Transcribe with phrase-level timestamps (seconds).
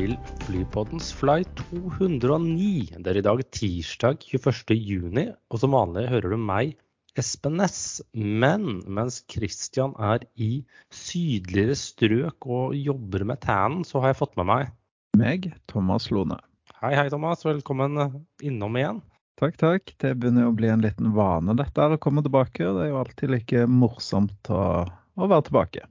[0.00, 0.14] til
[0.46, 3.00] Flypoddens Fly 209.
[3.04, 6.72] Det er i dag tirsdag 21.6, og som vanlig hører du meg,
[7.20, 8.00] Espen Næss.
[8.14, 10.62] Men mens Christian er i
[10.94, 14.72] sydligere strøk og jobber med tannen, så har jeg fått med meg
[15.20, 16.38] Meg, Thomas Lone.
[16.80, 17.44] Hei, hei, Thomas.
[17.44, 18.00] Velkommen
[18.40, 19.04] innom igjen.
[19.42, 19.96] Takk, takk.
[20.00, 22.62] Det begynner å bli en liten vane dette å komme tilbake.
[22.62, 25.88] Det er jo alltid like morsomt å, å være tilbake.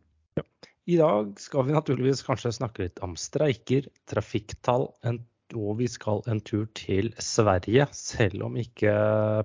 [0.90, 4.88] I dag skal vi naturligvis kanskje snakke litt om streiker, trafikktall,
[5.58, 8.94] og vi skal en tur til Sverige, selv om ikke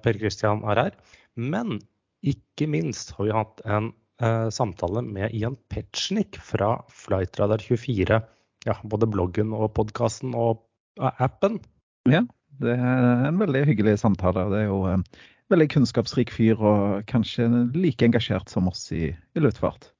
[0.04, 0.96] Per Christian er her.
[1.36, 1.82] Men
[2.24, 3.90] ikke minst har vi hatt en
[4.24, 8.20] eh, samtale med Ian Petschnik fra Flightradar24.
[8.64, 10.64] Ja, både bloggen og podkasten og
[10.96, 11.60] appen.
[12.08, 12.24] Ja,
[12.64, 14.48] det er en veldig hyggelig samtale.
[14.52, 15.04] Det er jo en
[15.52, 19.90] veldig kunnskapsrik fyr, og kanskje like engasjert som oss i, i luftfart.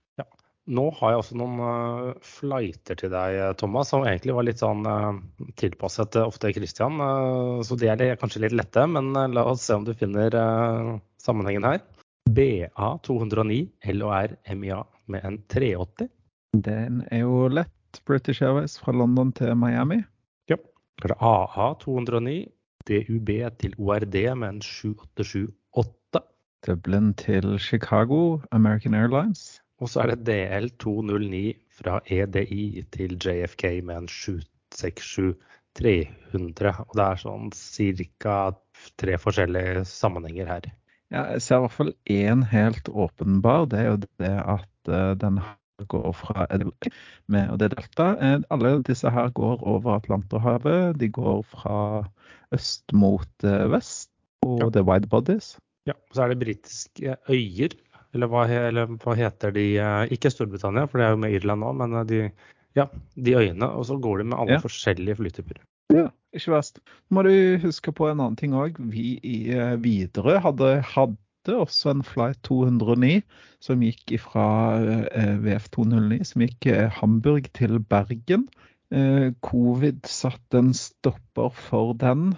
[0.65, 4.87] Nå har jeg også noen uh, flighter til deg, Thomas, som egentlig var litt sånn
[4.89, 5.19] uh,
[5.61, 6.97] tilpasset uh, ofte Christian.
[7.67, 10.33] Så de er kanskje litt lette, men la oss se om du finner
[11.21, 11.83] sammenhengen her.
[12.33, 14.81] BA209 LOR MIA
[15.13, 16.09] med en 380.
[16.65, 20.01] Den er jo lett British Airways fra London til Miami.
[20.49, 20.57] Ja.
[21.01, 22.39] Så er det AA209
[22.89, 26.25] DUB til ORD med en 7878.
[26.67, 29.61] Dublin til Chicago, American Airlines.
[29.83, 31.43] Og så er det DL209
[31.75, 35.35] fra EDI til JFK med en 767-300.
[36.87, 37.51] Og det er sånn
[38.23, 38.39] ca.
[39.01, 40.65] tre forskjellige sammenhenger her.
[41.13, 43.67] Ja, jeg ser i hvert fall én helt åpenbar.
[43.71, 45.37] Det er jo det at uh, den
[45.91, 46.47] går fra
[47.27, 48.15] med, og det delta.
[48.55, 50.99] Alle disse her går over Atlanterhavet.
[51.01, 51.79] De går fra
[52.55, 54.11] øst mot uh, vest,
[54.47, 54.71] og ja.
[54.71, 55.57] det er wide bodies.
[55.85, 57.75] Ja, så er det britiske øyer
[58.15, 59.69] eller hva, eller hva, heter de
[60.15, 62.27] Ikke Storbritannia, for det er jo med Irland nå, men de,
[62.79, 63.69] ja, de øyene.
[63.69, 64.65] Og så går de med alle ja.
[64.65, 65.63] forskjellige flytyper.
[65.95, 66.81] Ja, ikke verst.
[67.11, 68.79] Nå må du huske på en annen ting òg.
[68.93, 69.39] Vi i
[69.83, 73.21] Widerøe hadde, hadde også en flight 209
[73.65, 74.47] som gikk fra
[75.45, 76.71] VF 209, som gikk
[77.01, 78.49] Hamburg til Bergen.
[79.43, 82.35] Covid satte en stopper for den.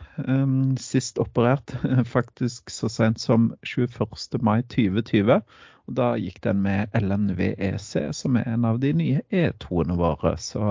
[0.81, 1.75] Sist operert
[2.09, 4.41] faktisk så sent som 21.
[4.41, 5.41] mai 2020.
[5.87, 10.35] Og da gikk den med LNVEC, som er en av de nye E2-ene våre.
[10.43, 10.63] Så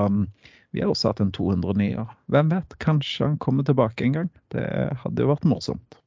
[0.75, 2.07] vi har også hatt en 209.
[2.33, 4.33] Hvem vet, kanskje han kommer tilbake en gang.
[4.51, 4.65] Det
[5.05, 5.99] hadde jo vært morsomt.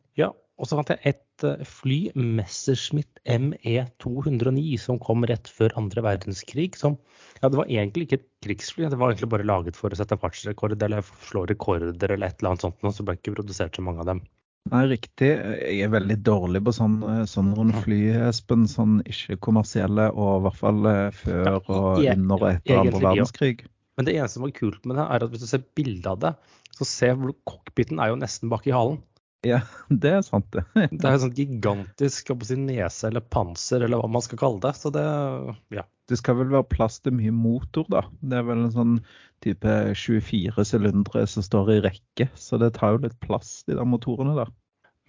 [0.58, 6.72] Og så fant jeg et fly, Messerschmitt ME209, som kom rett før andre verdenskrig.
[6.78, 6.96] Som,
[7.38, 10.19] ja, det var egentlig ikke et krigsfly, det var egentlig bare laget for å sette
[10.19, 13.86] fartsrekord eller slå rekorder eller et eller annet sånt, og så ble ikke produsert så
[13.86, 14.24] mange av dem.
[14.69, 15.30] Nei, riktig.
[15.30, 16.98] Jeg er veldig dårlig på sånn,
[17.30, 18.66] sånn rundt fly, Espen.
[18.69, 20.88] Sånn ikke-kommersielle, og i hvert fall
[21.22, 23.62] før og under og etter andre verdenskrig.
[23.96, 26.20] Men det eneste som var kult med det, er at hvis du ser bilde av
[26.26, 26.34] det,
[26.76, 29.00] så ser du cockpiten er jo nesten bak i halen.
[29.47, 29.60] Ja,
[30.03, 30.65] det er sant, det.
[30.75, 34.75] det er en sånn gigantisk si, nese eller panser, eller hva man skal kalle det.
[34.78, 35.04] Så det,
[35.75, 35.87] ja.
[36.09, 38.06] Det skal vel være plass til mye motor, da.
[38.25, 38.94] Det er vel en sånn
[39.44, 43.88] type 24 sylindere som står i rekke, så det tar jo litt plass, de der
[43.88, 44.50] motorene der.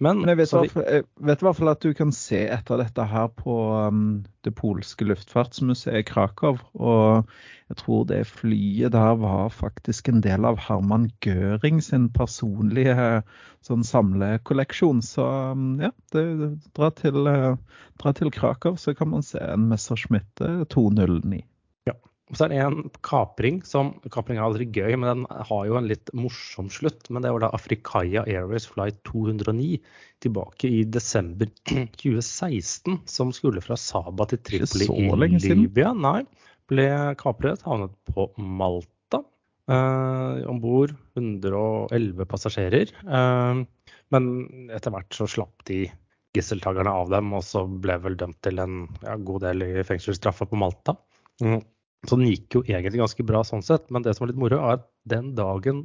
[0.00, 0.68] Men, Men jeg, vet vi...
[0.80, 4.54] jeg, vet i hvert fall at du kan se etter dette her på um, det
[4.56, 6.56] polske luftfartsmuseet i Krakow.
[6.72, 7.28] Og
[7.68, 13.20] jeg tror det flyet der var faktisk en del av Herman Göring sin personlige
[13.66, 15.04] sånn samlekolleksjon.
[15.04, 16.24] Så um, ja, det,
[16.72, 20.32] dra, til, uh, dra til Krakow, så kan man se en Messerschmitt
[20.72, 21.44] 209.
[22.30, 25.78] Og så er det en kapring som Kapring er aldri gøy, men den har jo
[25.78, 27.08] en litt morsom slutt.
[27.10, 29.80] Men det var da Afrikaya Airways Flight 209
[30.22, 31.50] tilbake i desember
[31.98, 33.00] 2016.
[33.10, 35.90] Som skulle fra Saba til Tripoli i Libya.
[35.96, 36.22] Nei,
[36.70, 36.86] ble
[37.18, 39.24] kapret, havnet på Malta.
[39.70, 42.94] Eh, Om bord 111 passasjerer.
[42.94, 44.30] Eh, men
[44.70, 45.84] etter hvert så slapp de
[46.36, 50.46] gisseltakerne av dem, og så ble vel dømt til en ja, god del i fengselsstraffa
[50.46, 50.94] på Malta.
[51.42, 51.58] Mm.
[52.08, 54.56] Så den gikk jo egentlig ganske bra sånn sett, men det som var litt moro,
[54.56, 55.82] er at den dagen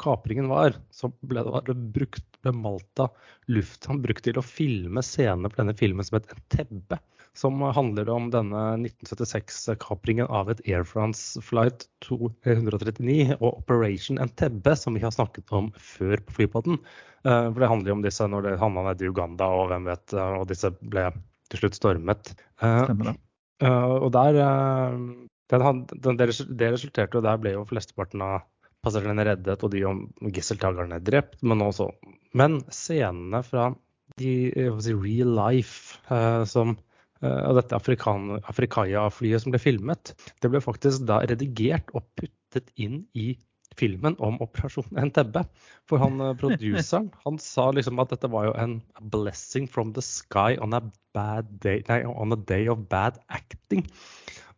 [0.00, 3.08] kapringen var, så ble det brukt ble Malta
[3.52, 6.98] lufthavn brukt til å filme scenene på denne filmen som het Entebbe.
[7.38, 14.98] Som handler om denne 1976-kapringen av et Air France flight 239 og Operation Entebbe, som
[14.98, 16.80] vi har snakket om før på flypodden.
[17.24, 19.88] Eh, for det handler jo om disse når det handla nede i Uganda og hvem
[19.88, 21.08] vet, eh, og disse ble
[21.52, 22.34] til slutt stormet.
[22.60, 23.18] Eh, Stemmer det.
[23.62, 24.36] Og der
[25.52, 28.42] den, den, det, resulterte jo der ble jo flesteparten av
[28.82, 30.04] passasjerene reddet og de om
[30.34, 31.38] gisseltakerne drept.
[31.42, 31.90] Men også
[32.38, 33.70] Men scenene fra
[34.16, 34.32] de
[34.80, 36.74] si, real life eh, som
[37.22, 43.34] eh, dette Afrikaya-flyet som ble filmet, det ble faktisk da redigert og puttet inn i
[43.78, 45.44] filmen om Operasjon Entebbe.
[45.88, 48.80] For han eh, produseren han sa liksom at dette var jo en
[49.14, 50.82] blessing from the sky on a,
[51.12, 53.84] bad day, nei, on a day of bad acting.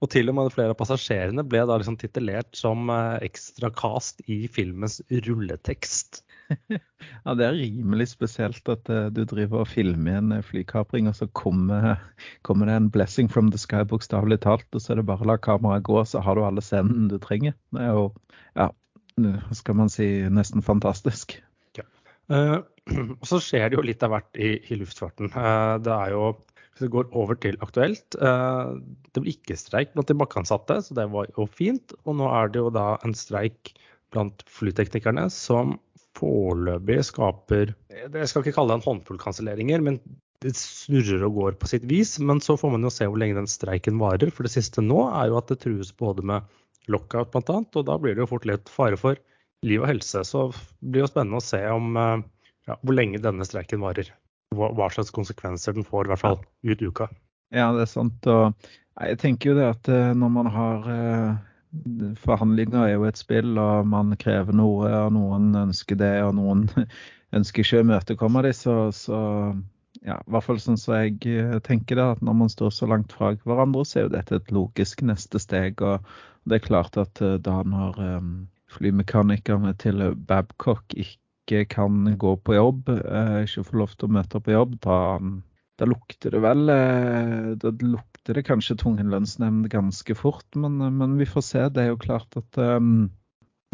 [0.02, 4.22] Og til og med flere av passasjerene ble da liksom titulert som eh, ekstra cast
[4.30, 6.22] i filmens rulletekst.
[7.24, 11.26] Ja, Det er rimelig spesielt at uh, du driver og filmer en flykapring, og så
[11.36, 11.96] kommer,
[12.44, 15.30] kommer, det en 'blessing from the sky', bokstavelig talt, og så er det bare å
[15.32, 17.56] la kameraet gå, så har du alle scenene du trenger.
[17.72, 18.06] Det er jo
[18.60, 18.68] ja,
[19.56, 21.38] skal man si, nesten fantastisk.
[21.78, 21.88] Ja.
[22.32, 22.60] Uh,
[23.24, 25.32] så skjer det jo litt av hvert i, i luftfarten.
[25.32, 26.34] Uh, det er jo
[26.74, 28.16] hvis vi går over til aktuelt.
[28.18, 28.80] Uh,
[29.14, 31.94] det ble ikke streik blant de bakkeansatte, så det var jo fint.
[32.04, 33.74] Og nå er det jo da en streik
[34.14, 35.78] blant flyteknikerne som
[36.14, 39.98] foreløpig skaper Jeg skal ikke kalle det en håndfull kanselleringer, men
[40.44, 42.16] det snurrer og går på sitt vis.
[42.22, 44.30] Men så får man jo se hvor lenge den streiken varer.
[44.34, 46.44] For det siste nå er jo at det trues både med
[46.92, 47.62] lockout bl.a.
[47.62, 49.18] Og da blir det jo fort litt fare for
[49.64, 50.24] liv og helse.
[50.28, 52.26] Så det blir jo spennende å se om eh,
[52.68, 54.10] ja, hvor lenge denne streiken varer.
[54.54, 57.08] Hva, slags konsekvenser den får, i hvert fall ut uka.
[57.54, 58.26] Ja, det er sant.
[58.30, 58.54] Og
[59.00, 61.34] jeg tenker jo det at eh, når man har eh,
[62.22, 66.68] Forhandlinger er jo et spill, og man krever noe, og noen ønsker det, og noen
[67.36, 69.18] ønsker ikke å imøtekomme dem, så, så
[70.04, 71.18] ja, i hvert fall sånn som jeg
[71.66, 74.54] tenker det, at når man står så langt fra hverandre, så er jo dette et
[74.54, 75.82] logisk neste steg.
[75.82, 76.06] Og
[76.46, 77.98] det er klart at eh, da når
[78.74, 81.23] flymekanikerne til Babcock ikke
[81.70, 84.98] kan gå på jobb, uh, ikke får lov til å møte på jobb, da,
[85.80, 91.18] da lukter det vel uh, Da lukter det kanskje tvungen lønnsnemnd ganske fort, men, men,
[91.20, 91.68] vi får se.
[91.68, 93.10] Det er jo klart at um,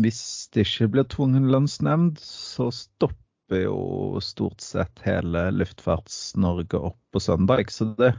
[0.03, 6.99] hvis det ikke blir tvungen lønnsnemnd, så stopper stopper jo stort sett hele Luftfarts-Norge opp
[7.13, 7.71] på søndag.
[7.71, 8.15] Så det,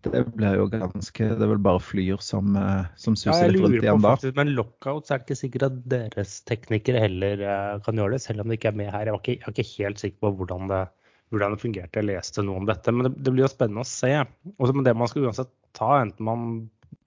[0.00, 3.62] det, blir jo ganske Det er vel bare Flyr som, eh, som suser ja, litt
[3.62, 4.14] rundt igjen da.
[4.16, 8.22] Faktisk, men lockouts er det ikke sikkert at deres teknikere heller uh, kan gjøre det,
[8.24, 9.06] selv om de ikke er med her.
[9.06, 10.82] Jeg var ikke, jeg var ikke helt sikker på hvordan det,
[11.32, 12.00] hvordan det fungerte.
[12.00, 12.94] Jeg leste noe om dette.
[12.94, 14.14] Men det, det blir jo spennende å se.
[14.56, 16.48] Også, men det man skal uansett ta, enten man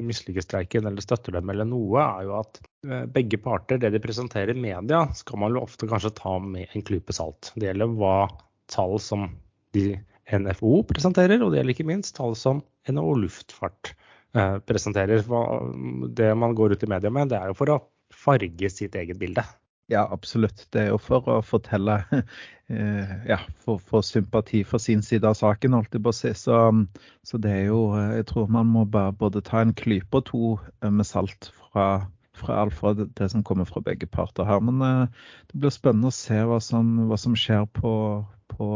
[0.04, 4.02] misliker streiken eller støtter dem eller noe, er jo at eh, begge parter, det de
[4.04, 7.52] presenterer i media, skal man jo ofte kanskje ta med en klype salt.
[7.56, 8.18] Det gjelder hva
[8.72, 9.30] tall som
[9.76, 9.94] de
[10.32, 13.94] NFO presenterer, og det gjelder ikke minst tall som NHO Luftfart
[14.38, 15.26] eh, presenterer.
[16.18, 17.82] Det man går ut i media med, det er jo for å
[18.16, 19.44] farge sitt eget bilde.
[19.88, 20.66] Ja, absolutt.
[20.74, 22.00] Det er jo for å fortelle
[22.74, 26.32] eh, Ja, få sympati for sin side av saken, holdt jeg på å si.
[26.38, 26.58] Så,
[27.28, 27.82] så, det er jo
[28.18, 32.08] Jeg tror man må bare både ta en klype og to eh, med salt fra,
[32.34, 34.64] fra alt fra det, det, som kommer fra begge parter her.
[34.66, 37.94] Men eh, det blir spennende å se hva som, hva som skjer på,
[38.56, 38.72] på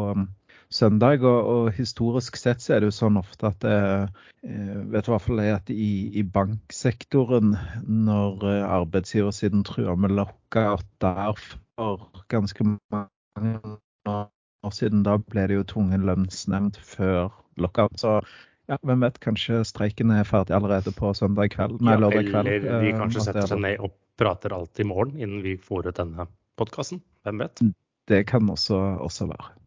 [0.74, 1.24] søndag.
[1.25, 3.77] Og, og, historisk sett så er det jo sånn ofte at det,
[4.48, 7.56] eh, vet i hvert fall at i, i banksektoren,
[7.86, 13.56] når eh, arbeidsgiversiden truer med lockout der for ganske mange
[14.10, 17.98] år siden, da ble det jo tvungen lønnsnemnd før lockout.
[18.00, 18.19] Så
[18.69, 21.80] ja, hvem vet, kanskje streiken er ferdig allerede på søndag kveld?
[21.81, 22.51] Nei, lørdag kveld.
[22.51, 25.89] Eller de kanskje eh, setter seg ned og prater alt i morgen innen vi får
[25.89, 26.27] ut denne
[26.60, 27.01] podkasten.
[27.25, 27.63] Hvem vet?
[28.10, 29.59] Det kan også, også være.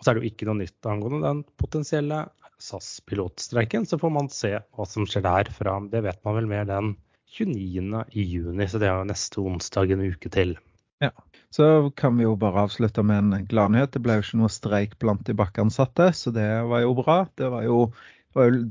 [0.00, 2.22] Og så er det jo ikke noe nytt angående den potensielle
[2.64, 3.84] SAS-pilotstreiken.
[3.84, 6.94] Så får man se hva som skjer der fra Det vet man vel mer den
[7.36, 8.04] 29.
[8.16, 10.56] i juni, så det er jo neste onsdag en uke til.
[11.04, 11.12] Ja,
[11.50, 13.92] Så kan vi jo bare avslutte med en gladnyhet.
[13.92, 17.20] Det ble jo ikke noe streik blant de bakkeansatte, så det var jo bra.
[17.38, 17.78] Det var jo,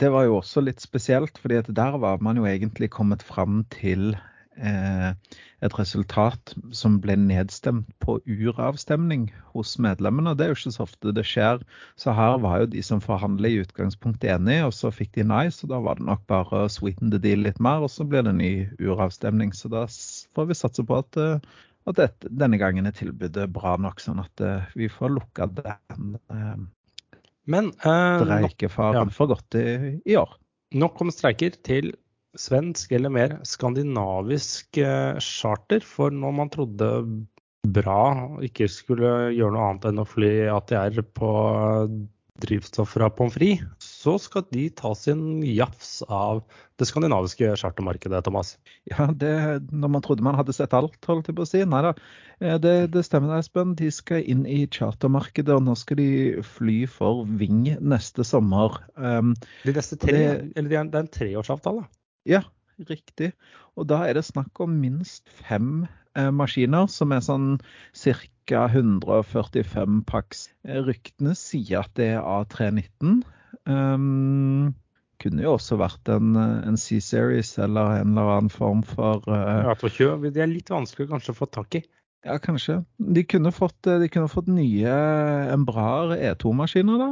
[0.01, 4.17] det var jo også litt spesielt, fordi der var man jo egentlig kommet fram til
[4.59, 10.35] et resultat som ble nedstemt på uravstemning hos medlemmene.
[10.37, 11.63] Det er jo ikke så ofte det skjer.
[11.99, 15.45] Så her var jo de som forhandler i utgangspunktet enige, og så fikk de nei.
[15.53, 18.23] Så da var det nok bare å sweeten the deal litt mer, og så blir
[18.27, 19.53] det ny uravstemning.
[19.55, 23.75] Så da får vi satse på at, eh, at dette, denne gangen er tilbudet bra
[23.81, 26.19] nok, sånn at eh, vi får lukka den
[27.49, 29.13] Men, uh, streikefaren ja.
[29.15, 30.35] for godt i, i år.
[30.77, 31.95] Nok om streiker til
[32.39, 35.83] svensk eller mer skandinavisk eh, charter.
[35.85, 36.93] For når man trodde
[37.67, 41.31] Bra ikke skulle gjøre noe annet enn å fly ATR på
[42.39, 46.41] drivstoff fra pommes frites, så skal de ta sin jafs av
[46.79, 48.53] det skandinaviske chartermarkedet, Thomas.
[48.87, 49.33] Ja, det,
[49.71, 51.65] når man trodde man hadde sett alt, holdt jeg på å si.
[51.67, 51.93] Nei da,
[52.39, 53.75] eh, det, det stemmer, Espen.
[53.79, 56.09] De skal inn i chartermarkedet, og nå skal de
[56.55, 58.79] fly for Ving neste sommer.
[58.95, 59.35] Um,
[59.67, 61.87] de neste tre, det, eller det er en treårsavtale?
[62.27, 62.43] Ja,
[62.89, 63.33] riktig.
[63.79, 67.49] Og da er det snakk om minst fem eh, maskiner, som er sånn
[67.95, 68.65] ca.
[68.73, 70.47] 145 pax.
[70.65, 73.21] Ryktene sier at det er A319.
[73.69, 74.73] Um,
[75.21, 79.75] kunne jo også vært en, en C-series eller en eller annen form for uh, Ja,
[79.75, 81.83] Det er litt vanskelig kanskje å få tak i.
[82.25, 82.81] Ja, kanskje.
[82.97, 84.95] De kunne fått, de kunne fått nye
[85.53, 87.11] Embrar E2-maskiner, da.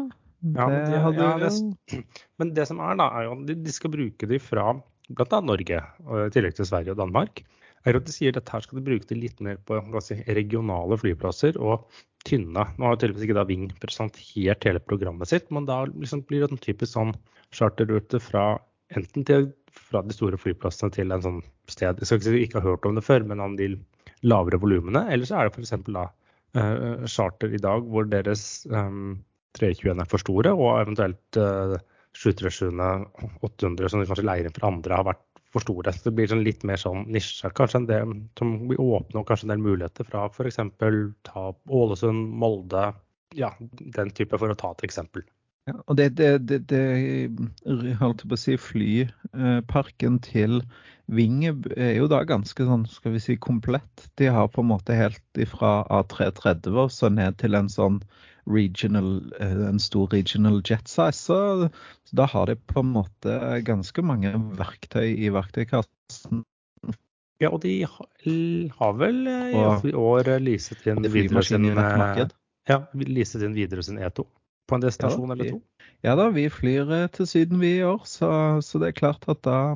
[0.54, 2.02] Ja, men, de, hadde ja, det,
[2.40, 4.74] men det som er, da, er jo at de, de skal bruke de fra
[5.14, 5.40] bl.a.
[5.44, 7.44] Norge, i tillegg til Sverige og Danmark.
[7.88, 10.98] Er at De sier at her skal de bruke det litt mer på si, regionale
[11.00, 11.86] flyplasser og
[12.28, 12.66] tynne.
[12.76, 16.52] Nå har tydeligvis ikke da Ving presentert hele programmet sitt, men da liksom blir det
[16.52, 17.14] en typisk sånn
[17.56, 18.58] charterrute fra
[18.96, 22.44] enten til fra de store flyplassene til en sånn sted Jeg skal ikke si vi
[22.48, 23.76] ikke har hørt om det før, men om de
[24.26, 25.06] lavere volumene.
[25.14, 25.76] Eller så er det f.eks.
[25.94, 26.08] da
[26.58, 29.20] uh, charter i dag hvor deres um,
[29.60, 31.78] 321 er for store, og eventuelt uh,
[32.24, 35.94] 737 800 som de kanskje leier inn for andre, har vært for store.
[35.94, 39.30] Så det blir sånn litt mer sånn nisje kanskje en del som blir åpne og
[39.30, 40.60] kanskje en del muligheter fra f.eks.
[41.28, 41.48] ta
[41.82, 42.90] Ålesund, Molde,
[43.38, 45.26] ja, den type, for å ta et eksempel.
[45.68, 50.62] Ja, og det, det, det, det holdt på å si, flyparken til
[51.12, 54.08] Vinge er jo da ganske sånn, skal vi si, komplett.
[54.20, 58.02] De har på en måte helt ifra A330 og så ned til en sånn
[58.48, 61.12] regional, eh, en stor regional jet size.
[61.20, 61.70] Så,
[62.12, 63.38] da har de på en måte
[63.68, 66.44] ganske mange verktøy i verktøykassen.
[67.38, 72.26] Ja, og de har vel eh, i år leaset inn videre sin, eh,
[72.70, 74.26] ja, leaset inn videre sin E2
[74.68, 75.60] på en destinasjon ja, eller to?
[76.06, 78.30] Ja da, vi flyr til Syden vi i år, så,
[78.66, 79.76] så, det er klart at da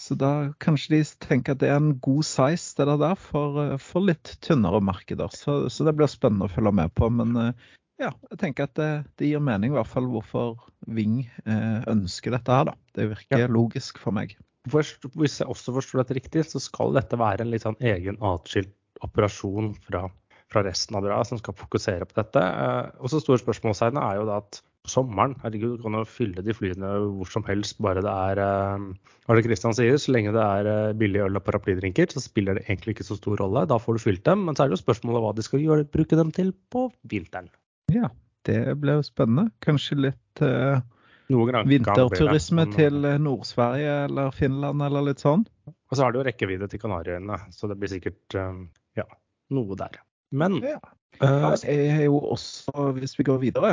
[0.00, 4.08] Så da kanskje de tenker at det er en god size det der for, for
[4.08, 5.32] litt tynnere markeder.
[5.34, 7.10] Så, så, det blir spennende å følge med på.
[7.12, 7.52] Men
[7.98, 12.34] ja, jeg tenker at det, det, gir mening i hvert fall hvorfor Ving eh, ønsker
[12.34, 12.76] dette her, da.
[12.96, 13.50] Det virker ja.
[13.50, 14.36] logisk for meg.
[14.68, 18.18] Først, hvis jeg også forstår dette riktig, så skal dette være en litt sånn egen
[18.24, 18.74] atskilt
[19.04, 20.06] operasjon fra,
[20.50, 22.42] fra resten av bra som skal fokusere på dette.
[22.42, 26.42] Eh, og så store spørsmålstegnet er jo da at sommeren, herregud, du kan jo fylle
[26.44, 28.88] de flyene hvor som helst, bare det er eh,
[29.26, 32.58] hva det Kristian sier, så lenge det er eh, billig øl og paraplydrinker, så spiller
[32.58, 33.66] det egentlig ikke så stor rolle.
[33.68, 35.88] Da får du fylt dem, men så er det jo spørsmålet hva de skal gjøre,
[35.92, 37.50] bruke dem til på vinteren.
[37.92, 38.10] Ja,
[38.48, 39.50] det blir jo spennende.
[39.64, 40.80] Kanskje litt uh,
[41.28, 45.46] vinterturisme til eh, Nord-Sverige eller Finland eller litt sånn.
[45.68, 48.60] Og så har det jo rekkevidde til Kanariøyene, så det blir sikkert uh,
[48.98, 49.06] ja,
[49.54, 50.00] noe der.
[50.36, 50.80] Men ja.
[51.22, 53.70] Uh, jeg er jo også, hvis vi går videre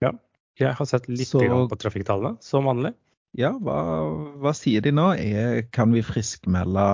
[0.00, 0.12] Ja,
[0.56, 2.94] jeg har sett litt så, på trafikktallene, som vanlig.
[3.36, 3.80] Ja, hva,
[4.40, 5.10] hva sier de nå?
[5.18, 6.86] Er, kan vi friskmelde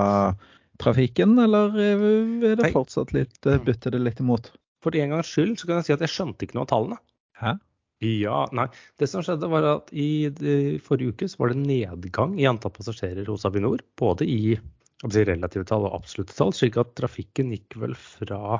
[0.82, 4.50] trafikken, eller er det fortsatt litt, bytter det litt imot?
[4.82, 6.98] For en gangs skyld så kan jeg si at jeg skjønte ikke noe av tallene.
[7.38, 7.54] Hæ?
[8.02, 8.66] Ja, nei.
[8.98, 10.26] Det som skjedde var at i
[10.82, 13.84] forrige uke så var det nedgang i antall passasjerer hos Avinor.
[13.98, 18.58] Både i si, relative tall og absolutte tall, slik at trafikken gikk vel fra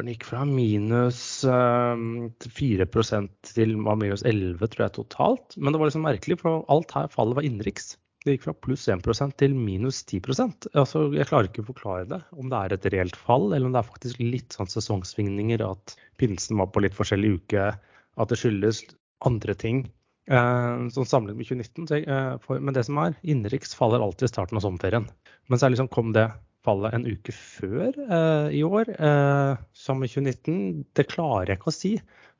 [0.00, 2.04] den gikk fra minus øh,
[2.40, 5.56] 4% til minus 11 tror jeg totalt.
[5.58, 7.96] Men det var liksom merkelig, for alt her fallet var innenriks.
[8.22, 12.20] Det gikk fra pluss 1% til minus 10% altså, Jeg klarer ikke å forklare det,
[12.38, 15.96] om det er et reelt fall, eller om det er faktisk litt sånn sesongsvingninger, at
[16.22, 18.84] pinsen var på litt forskjellig uke, at det skyldes
[19.26, 19.82] andre ting.
[20.30, 21.90] Eh, sånn sammenlignet med 2019.
[21.90, 25.08] Så, eh, for, men det som er, innenriks faller alltid i starten av sommerferien.
[25.50, 26.28] Men så liksom, kom det
[26.62, 30.84] fallet en uke før eh, i år, eh, som i 2019.
[30.94, 31.96] Det klarer jeg ikke å si.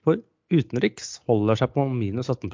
[0.07, 0.23] For
[0.53, 2.53] utenriks holder seg på minus 18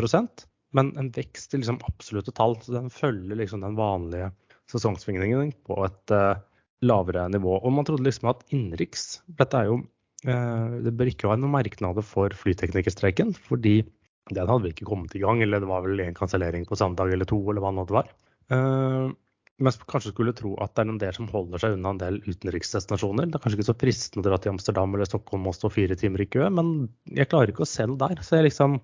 [0.76, 2.56] men en vekst i liksom absolutte tall.
[2.62, 4.30] Så den følger liksom den vanlige
[4.68, 6.40] sesongsvingningen på et uh,
[6.84, 7.58] lavere nivå.
[7.62, 11.56] Og man trodde liksom at innenriks Dette er jo uh, Det bør ikke være noen
[11.56, 13.80] merknader for flyteknikerstreiken, fordi
[14.28, 15.40] den hadde vi ikke kommet i gang.
[15.44, 17.96] Eller det var vel en kansellering på samme dag eller to, eller hva nå det
[17.96, 18.12] var.
[18.52, 19.16] Uh,
[19.58, 22.20] men kanskje skulle tro at det er en del som holder seg unna en del
[22.28, 23.26] utenriksdestinasjoner.
[23.26, 25.96] Det er kanskje ikke så fristende å dra til Amsterdam eller Stockholm og stå fire
[25.98, 26.68] timer i kø, men
[27.10, 28.22] jeg klarer ikke å se noe der.
[28.22, 28.76] Så jeg liksom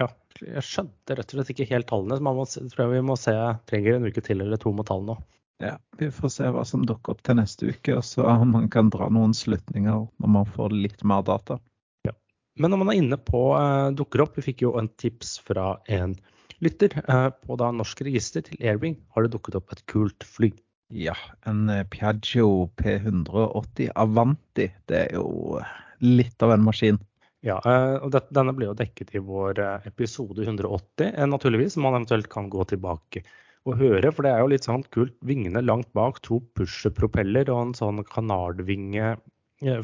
[0.00, 0.08] ja,
[0.40, 2.18] jeg skjønte rett og slett ikke helt tallene.
[2.18, 3.34] Så man må, tror jeg vi må se,
[3.70, 5.18] trenger en uke til eller to med tallene.
[5.62, 8.64] Ja, Vi får se hva som dukker opp til neste uke, og så om man
[8.72, 11.60] kan dra noen slutninger når man får litt mer data.
[12.08, 12.16] Ja.
[12.58, 15.76] Men når man er inne på eh, dukker opp, vi fikk jo en tips fra
[15.86, 16.16] en
[16.64, 16.96] lytter.
[17.06, 20.50] eh, på da norsk register til Airwing har det dukket opp et kult fly.
[20.90, 21.14] Ja,
[21.46, 24.66] en eh, Piaggio P180 Avanti.
[24.90, 25.60] Det er jo
[26.02, 26.98] litt av en maskin.
[27.42, 31.86] Ja, eh, og Denne ble jo dekket i vår eh, episode 180, eh, naturligvis, som
[31.86, 33.24] man eventuelt kan gå tilbake
[33.66, 34.12] og høre.
[34.14, 35.16] For det er jo litt sånn kult.
[35.26, 39.16] Vingene langt bak, to pusherpropeller og en sånn kanardvinge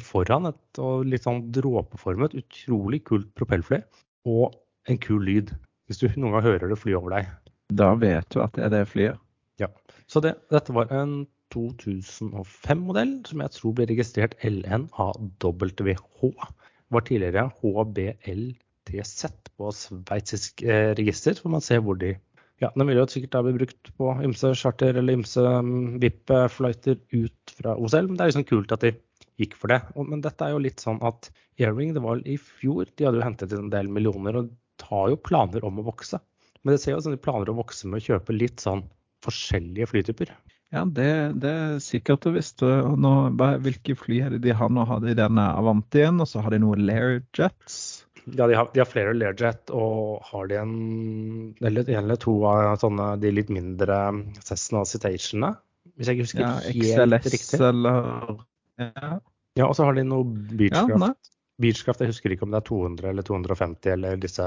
[0.02, 0.52] foran.
[0.52, 2.36] Et, og litt sånn dråpeformet.
[2.38, 3.82] Utrolig kult propellfly.
[4.30, 4.54] Og
[4.90, 5.50] en kul lyd.
[5.90, 7.32] Hvis du noen gang hører det fly over deg.
[7.74, 9.18] Da vet du at det er det flyet.
[9.58, 9.70] Ja.
[10.06, 11.24] Så det, dette var en
[11.54, 16.46] 2005-modell som jeg tror ble registrert LNAWH
[16.94, 19.26] var tidligere HBLTZ
[19.58, 22.16] på sveitsisk eh, register, får man se hvor de
[22.58, 26.96] Ja, den vil jo sikkert da bli brukt på ymse charter eller ymse mm, VIP-flighter
[27.14, 28.08] ut fra OCL.
[28.08, 28.90] Men det er liksom kult at de
[29.38, 29.78] gikk for det.
[29.94, 31.30] Men dette er jo litt sånn at
[31.62, 34.50] Airwing, det var i fjor, de hadde jo hentet inn en del millioner og
[34.88, 36.18] har jo planer om å vokse.
[36.64, 38.82] Men det ser jo ut som de planer å vokse med å kjøpe litt sånn
[39.26, 40.34] forskjellige flytyper.
[40.74, 41.08] Ja, det,
[41.40, 42.60] det er sikkert og visst.
[42.60, 43.12] Nå,
[43.64, 44.84] hvilke fly er det de har nå?
[44.88, 47.78] Har de denne Avantien, og så har de noen Learjets?
[48.28, 50.74] Ja, de har, de har flere Learjet, og har de en
[51.64, 53.96] eller, en eller to av sånne de litt mindre
[54.44, 55.54] Cessna Citationene?
[55.96, 57.60] Hvis jeg ikke husker Ja, helt XLS riktig.
[57.64, 58.10] eller
[58.78, 59.14] ja.
[59.58, 61.00] Ja, og så har de noe Ja, Beechcraft.
[61.00, 61.14] nei.
[61.58, 64.44] Beechcraft, jeg husker ikke om det er 200 eller 250 eller disse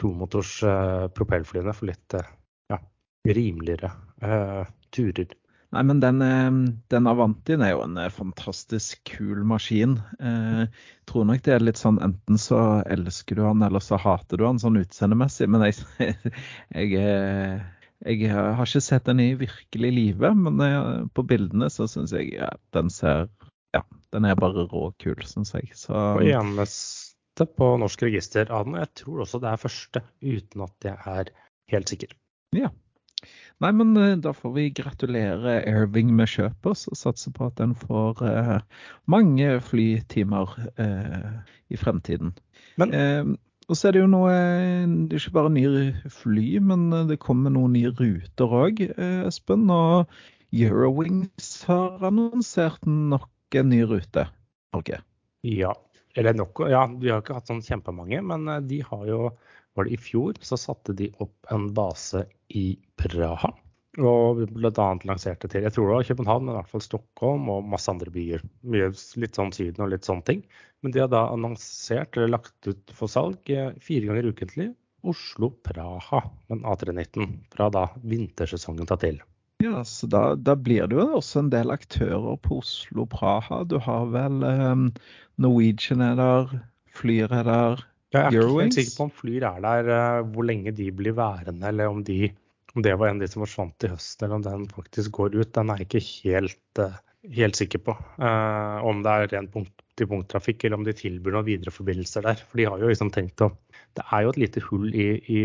[0.00, 2.24] tomotors uh, propellflyene for litt uh,
[2.72, 2.80] ja,
[3.28, 3.92] rimeligere
[4.24, 4.64] uh,
[4.96, 5.36] turer.
[5.76, 6.50] Nei, men den, eh,
[6.88, 9.98] den Avantien er jo en eh, fantastisk kul maskin.
[10.16, 13.98] Eh, Jeg tror nok det er litt sånn enten så elsker du han, eller så
[14.00, 15.48] hater du han sånn utseendemessig.
[15.52, 15.76] Men jeg,
[16.78, 17.60] jeg, eh,
[18.08, 22.32] jeg har ikke sett den i virkelig live, men eh, på bildene så syns jeg
[22.38, 23.28] ja, den ser
[23.76, 23.82] Ja,
[24.16, 25.68] den er bare råkul, syns jeg.
[25.76, 30.64] Så Og eneste på norsk register av den, jeg tror også det er første, uten
[30.64, 31.32] at jeg er
[31.76, 32.16] helt sikker.
[32.56, 32.72] ja.
[33.64, 37.74] Nei, men eh, da får vi gratulere Airwing med kjøpet, og satse på at den
[37.78, 38.54] får eh,
[39.10, 41.36] mange flytimer eh,
[41.74, 42.34] i fremtiden.
[42.78, 43.36] Men Eh,
[43.68, 45.80] og så er det jo noe Det er ikke bare nye
[46.12, 49.68] fly, men eh, det kommer noen nye ruter òg, eh, Espen.
[49.68, 50.08] Og
[50.56, 54.24] Eurowings har annonsert nok en ny rute.
[54.72, 55.02] Norge.
[55.42, 55.72] ja,
[56.16, 59.20] eller nok Ja, vi har ikke hatt sånn kjempemange, men eh, de har jo
[59.76, 62.70] Var det i fjor, så satte de opp en base i
[63.00, 63.52] Praha.
[63.98, 64.88] Og bl.a.
[65.08, 68.12] lanserte til jeg tror det var København, men i hvert fall Stockholm og masse andre
[68.14, 68.44] byer.
[68.62, 68.90] Mye
[69.22, 70.44] litt sånn Syden og litt sånne ting.
[70.82, 74.68] Men de har da annonsert eller lagt ut for salg eh, fire ganger ukentlig
[75.08, 79.20] Oslo-Praha, en A319, fra da vintersesongen tar til.
[79.62, 83.64] Ja, så da, da blir det jo også en del aktører på Oslo-Praha.
[83.70, 84.88] Du har vel um,
[85.42, 86.58] Norwegian er der,
[86.98, 87.82] Flyr er der.
[88.14, 91.16] Jeg er ikke helt sikker på om Flyr er der, eh, hvor lenge de blir
[91.16, 92.30] værende, eller om, de,
[92.74, 95.36] om det var en av de som forsvant i høst, eller om den faktisk går
[95.36, 95.52] ut.
[95.52, 96.96] Den er jeg ikke helt, eh,
[97.36, 97.96] helt sikker på.
[98.16, 102.40] Uh, om det er ren punkt-til-punkt-trafikk, eller om de tilbyr noen videreforbindelser der.
[102.48, 103.52] For de har jo liksom tenkt å
[103.98, 105.42] Det er jo et lite hull i, i,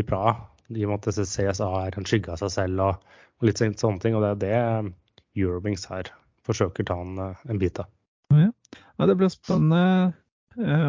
[0.00, 0.34] i Praha.
[0.74, 3.04] I og med at CSA er en skygge av seg selv og,
[3.38, 4.16] og litt sånn- sånne ting.
[4.18, 4.92] Og det er det
[5.38, 6.10] Eurowings her
[6.48, 7.86] forsøker å ta en, en bit av.
[8.34, 10.16] Ja, det blir spennende.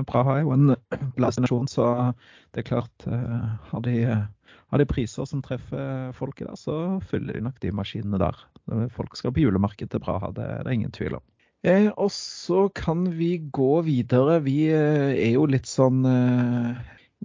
[0.09, 0.73] Praha er jo en
[1.25, 1.89] destinasjon, så
[2.53, 3.95] det er klart eh, har, de,
[4.71, 6.77] har de priser som treffer folket der, så
[7.11, 8.39] fyller de nok de maskinene der.
[8.95, 11.25] Folk skal på julemarked til Praha, det er det ingen tvil om.
[11.67, 14.39] Eh, og så kan vi gå videre.
[14.45, 16.77] Vi eh, er jo litt sånn eh,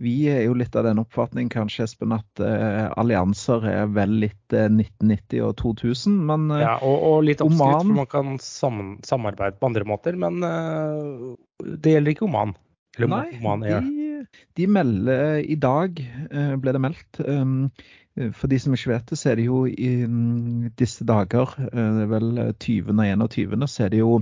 [0.02, 4.56] Vi er jo litt av den oppfatning kanskje, Espen, at eh, allianser er vel litt
[4.56, 8.82] eh, 1990 og 2000, men eh, Ja, og, og litt oppskrytt, for man kan sam
[9.06, 11.38] samarbeide på andre måter, men eh,
[11.78, 12.56] det gjelder ikke Oman.
[12.98, 14.24] Eller Nei, de,
[14.58, 17.20] de melder i dag, eh, ble det meldt.
[17.26, 17.70] Um,
[18.14, 21.88] For de som ikke vet det, så er det jo i mm, disse dager, eh,
[21.96, 22.28] det er vel
[22.62, 22.92] 20.
[22.94, 24.12] og 21., så er det jo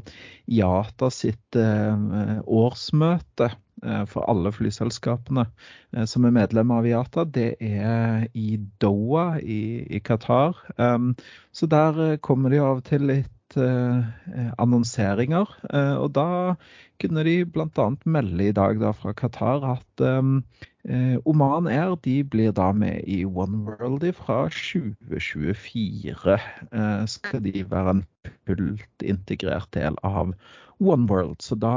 [0.48, 7.26] IATA sitt eh, årsmøte eh, for alle flyselskapene eh, som er medlemmer av IATA.
[7.36, 10.56] Det er i Doha i, i Qatar.
[11.52, 13.98] Så der kommer kommer de av og til litt eh,
[14.32, 15.48] eh, annonseringer.
[15.72, 16.54] eh, Og da
[17.02, 17.86] kunne de bl.a.
[18.06, 23.24] melde i dag da fra Qatar at eh, Oman Air de blir da med i
[23.24, 26.38] One World fra 2024.
[26.72, 28.04] Eh, skal de være en
[28.46, 30.34] fullt integrert del av
[30.80, 31.42] One World.
[31.42, 31.74] Så da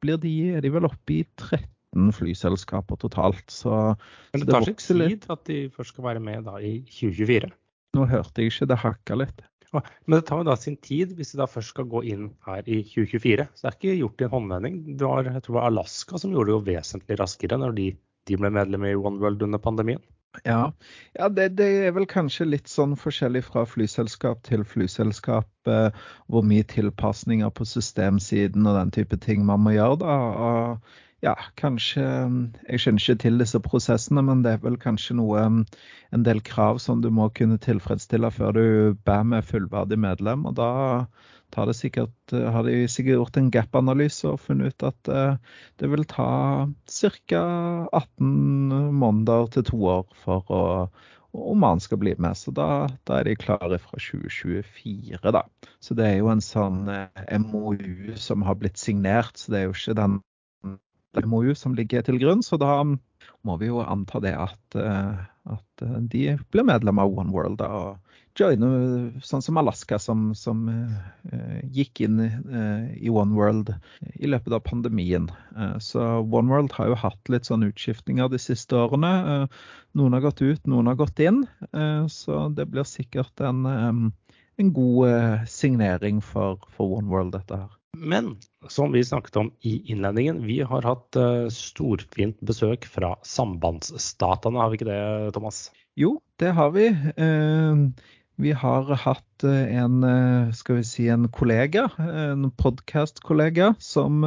[0.00, 3.44] blir de, er de vel oppe i 13 flyselskaper totalt.
[3.50, 3.96] Så
[4.32, 4.80] det tar litt.
[4.86, 7.50] tid at de først skal være med da i 2024.
[7.96, 9.40] nå hørte jeg ikke, det hakka litt.
[9.72, 12.62] Men det tar jo da sin tid hvis vi da først skal gå inn her
[12.66, 13.48] i 2024.
[13.54, 14.78] Så det er ikke gjort i en håndvending.
[14.98, 17.90] Det var, jeg tror det var Alaska som gjorde det jo vesentlig raskere når de,
[18.30, 20.02] de ble medlem i One World under pandemien.
[20.46, 20.72] Ja,
[21.18, 26.46] ja det, det er vel kanskje litt sånn forskjellig fra flyselskap til flyselskap eh, hvor
[26.46, 30.00] mye tilpasninger på systemsiden og den type ting man må gjøre.
[30.04, 30.18] da.
[30.46, 30.92] Og,
[31.24, 36.24] ja, kanskje Jeg kjenner ikke til disse prosessene, men det er vel kanskje noe en
[36.26, 38.64] del krav som du må kunne tilfredsstille før du
[39.04, 40.46] bærer med fullverdig medlem.
[40.46, 40.70] og da
[41.50, 45.08] tar det sikkert, har de sikkert gjort en gap-analyse og funnet ut at
[45.82, 47.40] det vil ta ca.
[47.90, 50.62] 18 måneder til to år for å
[51.32, 52.36] om man skal bli med.
[52.36, 55.44] Så da, da er de klare fra 2024, da.
[55.80, 59.68] Så det er jo en sånn eh, MOU som har blitt signert, så det er
[59.68, 60.18] jo ikke den
[61.18, 62.44] MOU som ligger til grunn.
[62.46, 62.80] Så da
[63.46, 67.58] må vi jo anta det at, eh, At uh, de blir medlem av One World
[67.58, 73.72] da, og joiner sånn som Alaska, som, som uh, gikk inn i One World
[74.14, 75.30] i løpet av pandemien.
[75.80, 79.48] så One World har jo hatt litt sånn utskiftninger de siste årene.
[79.96, 81.42] noen har gått ut, noen har gått inn.
[82.08, 84.06] så det blir sikkert en, um,
[84.60, 87.79] en god signering for, for One World, dette her.
[87.96, 88.36] Men
[88.68, 94.70] som vi snakket om i innledningen, vi har hatt uh, storfint besøk fra sambandsstatene, har
[94.70, 95.02] vi ikke det,
[95.36, 95.68] Thomas?
[95.98, 96.86] Jo, det har vi.
[98.40, 100.04] Vi har hatt eh, en,
[100.56, 104.24] skal vi si, en kollega, en podkast-kollega, som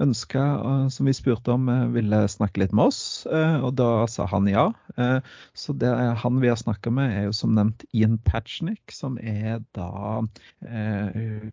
[0.00, 0.42] ønska,
[0.92, 3.00] som vi spurte om ville snakke litt med oss.
[3.28, 4.70] Og da sa han ja.
[5.52, 9.60] Så det han vi har snakka med, er jo som nevnt Ian Patchnick, som er
[9.76, 10.24] da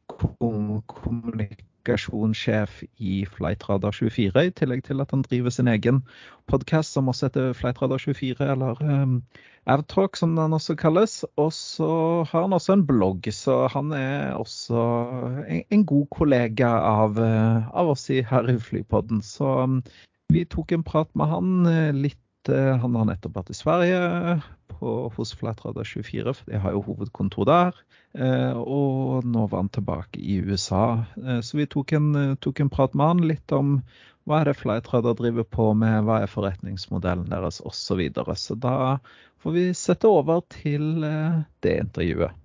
[0.07, 6.03] kommunikasjon kommunikasjonssjef i Flightradar24, i tillegg til at han driver sin egen
[6.47, 9.23] podkast som også heter Flightradar24, eller um,
[9.67, 11.23] Avtalk som den også kalles.
[11.37, 14.83] Og så har han også en blogg, så han er også
[15.47, 19.21] en, en god kollega av, uh, av oss her i Flypodden.
[19.21, 19.81] Så um,
[20.33, 22.19] vi tok en prat med han uh, litt
[22.53, 23.99] Han har nettopp vært i Sverige
[24.71, 27.79] på, hos Flatrada24, for de har jo hovedkontor der.
[28.17, 31.03] Eh, og nå var han tilbake i USA.
[31.23, 33.81] Eh, så vi tok en, eh, tok en prat med han litt om
[34.27, 37.77] hva er det Flightrader driver på med, hva er forretningsmodellen deres osv.
[37.79, 38.35] Så, videre.
[38.35, 38.97] så da
[39.43, 41.05] får vi sette over til
[41.63, 42.35] det intervjuet.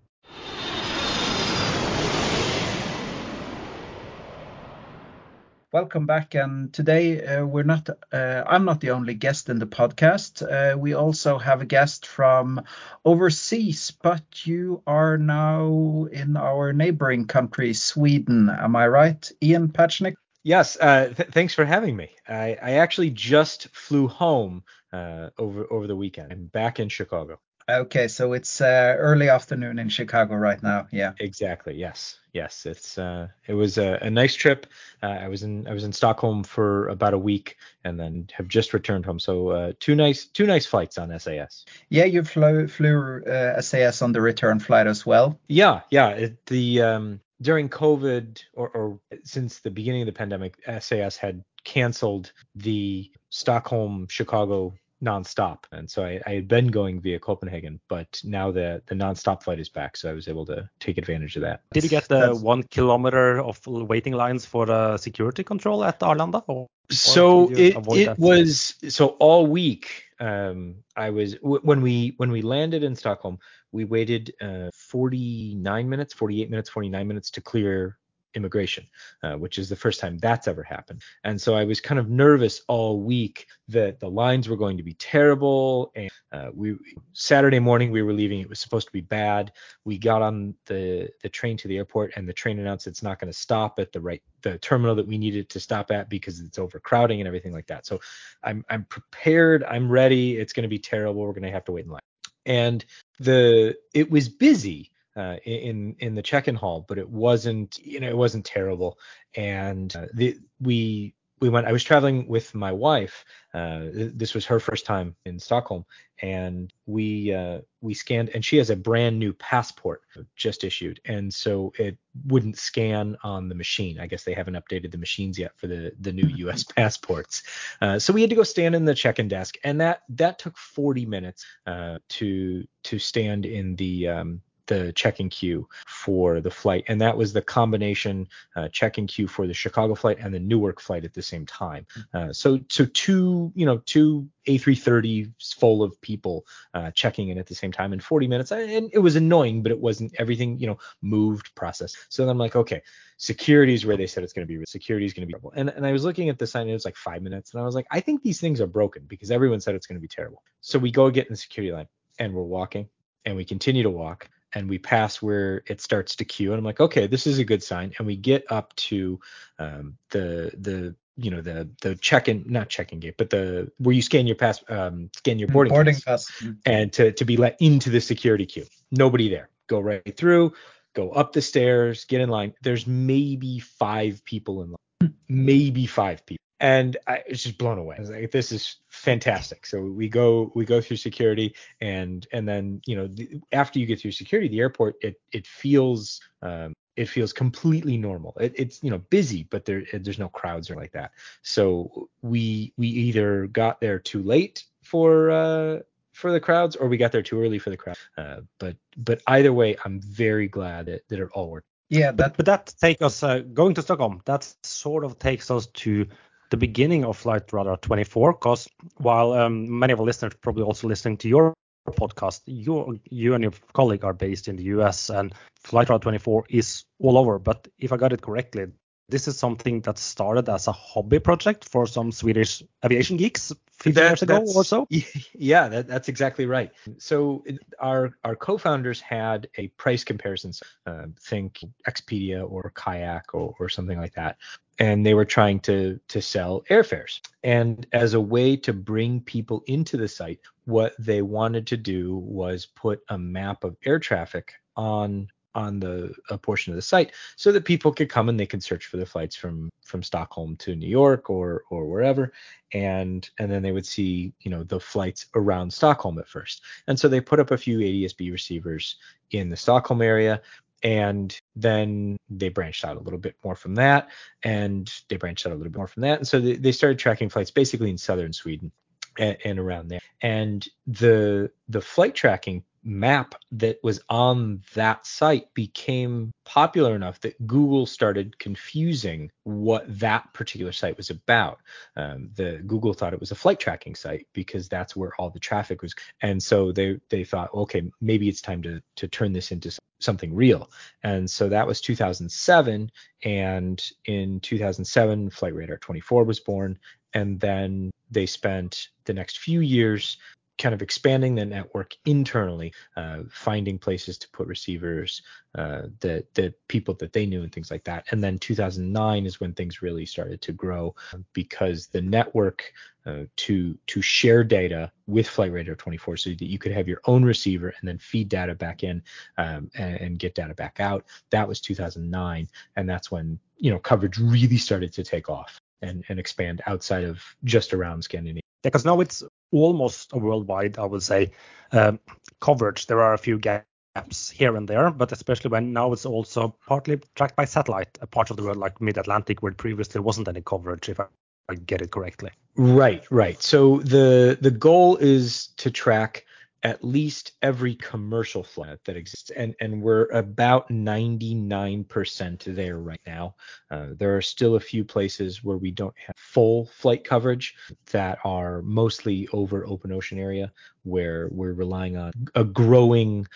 [5.73, 7.89] Welcome back, and today uh, we're not.
[8.13, 10.43] Uh, I'm not the only guest in the podcast.
[10.43, 12.61] Uh, we also have a guest from
[13.07, 18.51] overseas, but you are now in our neighboring country, Sweden.
[18.51, 20.13] Am I right, Ian Petchenik?
[20.45, 20.77] Yes.
[20.79, 22.11] Uh, th- thanks for having me.
[22.29, 26.33] I, I, actually just flew home uh, over over the weekend.
[26.33, 27.41] I'm back in Chicago.
[27.69, 30.87] Okay, so it's uh, early afternoon in Chicago right now.
[30.91, 31.13] Yeah.
[31.21, 31.75] Exactly.
[31.75, 32.19] Yes.
[32.33, 32.67] Yes.
[32.67, 34.67] It's uh, it was a, a nice trip.
[35.03, 38.49] Uh, I was in I was in Stockholm for about a week and then have
[38.49, 39.19] just returned home.
[39.19, 41.65] So uh, two nice two nice flights on SAS.
[41.89, 43.23] Yeah, you flew flew
[43.61, 45.39] SAS uh, on the return flight as well.
[45.49, 45.81] Yeah.
[45.91, 46.09] Yeah.
[46.11, 51.45] It, the um, during COVID or, or since the beginning of the pandemic, SAS had
[51.65, 55.65] canceled the Stockholm Chicago nonstop.
[55.73, 59.59] And so I, I, had been going via Copenhagen, but now the the nonstop flight
[59.59, 61.63] is back, so I was able to take advantage of that.
[61.73, 62.41] Did you get the That's...
[62.41, 66.45] one kilometer of waiting lines for the security control at Arlanda?
[66.47, 70.05] Or, so or it it was so all week.
[70.21, 73.39] Um, I was when we when we landed in Stockholm,
[73.73, 77.99] we waited uh, 49 minutes, 48 minutes, 49 minutes to clear
[78.35, 78.87] immigration,
[79.23, 81.03] uh, which is the first time that's ever happened.
[81.25, 84.83] And so I was kind of nervous all week that the lines were going to
[84.83, 85.93] be terrible.
[85.95, 86.77] And uh, we
[87.13, 88.41] Saturday morning we were leaving.
[88.41, 89.53] It was supposed to be bad.
[89.85, 93.19] We got on the the train to the airport, and the train announced it's not
[93.19, 96.41] going to stop at the right the terminal that we needed to stop at because
[96.41, 97.87] it's overcrowding and everything like that.
[97.87, 98.01] So
[98.43, 99.65] I'm I'm prepared.
[99.65, 100.37] I'm ready.
[100.37, 101.23] It's going to be terrible.
[101.23, 102.01] We're going to have to wait in line.
[102.45, 102.85] And
[103.21, 108.09] the it was busy uh, in in the check-in hall, but it wasn't you know
[108.09, 108.99] it wasn't terrible.
[109.35, 111.67] And uh, the, we we went.
[111.67, 113.25] I was traveling with my wife.
[113.53, 115.85] Uh, this was her first time in Stockholm,
[116.23, 118.31] and we uh, we scanned.
[118.33, 120.03] And she has a brand new passport
[120.37, 123.99] just issued, and so it wouldn't scan on the machine.
[123.99, 126.63] I guess they haven't updated the machines yet for the the new U.S.
[126.77, 127.43] passports.
[127.81, 130.57] Uh, so we had to go stand in the check-in desk, and that that took
[130.57, 136.85] 40 minutes uh, to to stand in the um, the check-in queue for the flight,
[136.89, 140.81] and that was the combination uh, check-in queue for the Chicago flight and the Newark
[140.81, 141.87] flight at the same time.
[142.15, 147.47] Uh, so so two you know two A330s full of people uh, checking in at
[147.47, 150.67] the same time in 40 minutes, and it was annoying, but it wasn't everything you
[150.67, 151.97] know moved process.
[152.09, 152.83] So then I'm like, okay,
[153.17, 154.65] security is where they said it's going to be.
[154.67, 155.53] Security is going to be terrible.
[155.57, 157.61] And and I was looking at the sign, and it was like five minutes, and
[157.61, 160.03] I was like, I think these things are broken because everyone said it's going to
[160.03, 160.43] be terrible.
[160.61, 162.89] So we go get in the security line, and we're walking,
[163.25, 166.65] and we continue to walk and we pass where it starts to queue and i'm
[166.65, 169.19] like okay this is a good sign and we get up to
[169.59, 174.03] um, the the you know the the check-in not check-in gate but the where you
[174.03, 177.57] scan your pass um, scan your boarding, boarding pass, pass and to to be let
[177.61, 178.67] into the security queue.
[178.91, 179.51] Nobody there.
[179.69, 180.53] Go right through
[180.95, 182.55] go up the stairs get in line.
[182.63, 185.15] There's maybe five people in line.
[185.29, 187.97] Maybe five people and I was just blown away.
[187.99, 189.67] I was like, this is fantastic.
[189.67, 193.85] So we go we go through security, and and then you know the, after you
[193.85, 198.35] get through security, the airport it it feels um, it feels completely normal.
[198.41, 201.11] It, it's you know busy, but there there's no crowds or like that.
[201.43, 205.79] So we we either got there too late for uh,
[206.13, 207.99] for the crowds or we got there too early for the crowd.
[208.17, 211.67] Uh, but but either way, I'm very glad that, that it all worked.
[211.89, 214.23] Yeah, that, but that takes us uh, going to Stockholm.
[214.25, 216.07] That sort of takes us to
[216.53, 220.87] the beginning of Flight Radar 24, because while um, many of our listeners probably also
[220.87, 221.55] listening to your
[221.89, 225.35] podcast, you you and your colleague are based in the US, and
[225.65, 227.39] Flight Radar 24 is all over.
[227.39, 228.67] But if I got it correctly,
[229.09, 233.95] this is something that started as a hobby project for some Swedish aviation geeks 15
[233.95, 234.87] that, years ago or so.
[235.35, 236.71] Yeah, that, that's exactly right.
[236.99, 237.45] So
[237.79, 240.53] our our co-founders had a price comparison.
[240.87, 244.37] Uh, think Expedia or Kayak or, or something like that,
[244.79, 247.21] and they were trying to to sell airfares.
[247.43, 252.17] And as a way to bring people into the site, what they wanted to do
[252.17, 257.13] was put a map of air traffic on on the a portion of the site
[257.37, 260.57] so that people could come and they could search for the flights from from Stockholm
[260.57, 262.33] to New York or or wherever
[262.73, 266.99] and and then they would see you know the flights around Stockholm at first and
[266.99, 268.97] so they put up a few ADSB receivers
[269.33, 270.41] in the Stockholm area
[270.83, 274.09] and then they branched out a little bit more from that
[274.43, 276.99] and they branched out a little bit more from that and so they, they started
[276.99, 278.73] tracking flights basically in southern Sweden
[279.19, 280.01] and, and around there.
[280.21, 287.47] And the the flight tracking map that was on that site became popular enough that
[287.47, 291.61] Google started confusing what that particular site was about.
[291.97, 295.39] Um, the Google thought it was a flight tracking site because that's where all the
[295.39, 299.53] traffic was, and so they they thought, okay, maybe it's time to to turn this
[299.53, 300.71] into something real.
[301.05, 302.91] And so that was 2007,
[303.25, 306.79] and in 2007, Flight Radar 24 was born,
[307.15, 310.19] and then they spent the next few years
[310.59, 315.23] kind of expanding the network internally, uh, finding places to put receivers,
[315.55, 318.05] uh, the the people that they knew and things like that.
[318.11, 320.95] And then 2009 is when things really started to grow
[321.33, 322.73] because the network
[323.05, 327.01] uh, to to share data with Flight Radar 24 so that you could have your
[327.07, 329.03] own receiver and then feed data back in
[329.39, 331.05] um, and, and get data back out.
[331.31, 336.05] That was 2009, and that's when you know coverage really started to take off and,
[336.09, 338.43] and expand outside of just around Scandinavia.
[338.63, 341.31] Because now it's almost a worldwide, I would say,
[341.71, 342.01] um,
[342.41, 342.87] coverage.
[342.87, 347.01] There are a few gaps here and there, but especially when now it's also partly
[347.15, 350.43] tracked by satellite, a part of the world like mid-Atlantic where previously there wasn't any
[350.43, 351.07] coverage, if I,
[351.49, 352.31] I get it correctly.
[352.57, 353.43] Right, right.
[353.43, 356.25] So the the goal is to track
[356.63, 363.35] at least every commercial flight that exists, and and we're about 99% there right now.
[363.71, 367.55] Uh, there are still a few places where we don't have full flight coverage
[367.91, 370.53] that are mostly over open ocean area,
[370.85, 373.27] where we're relying on a growing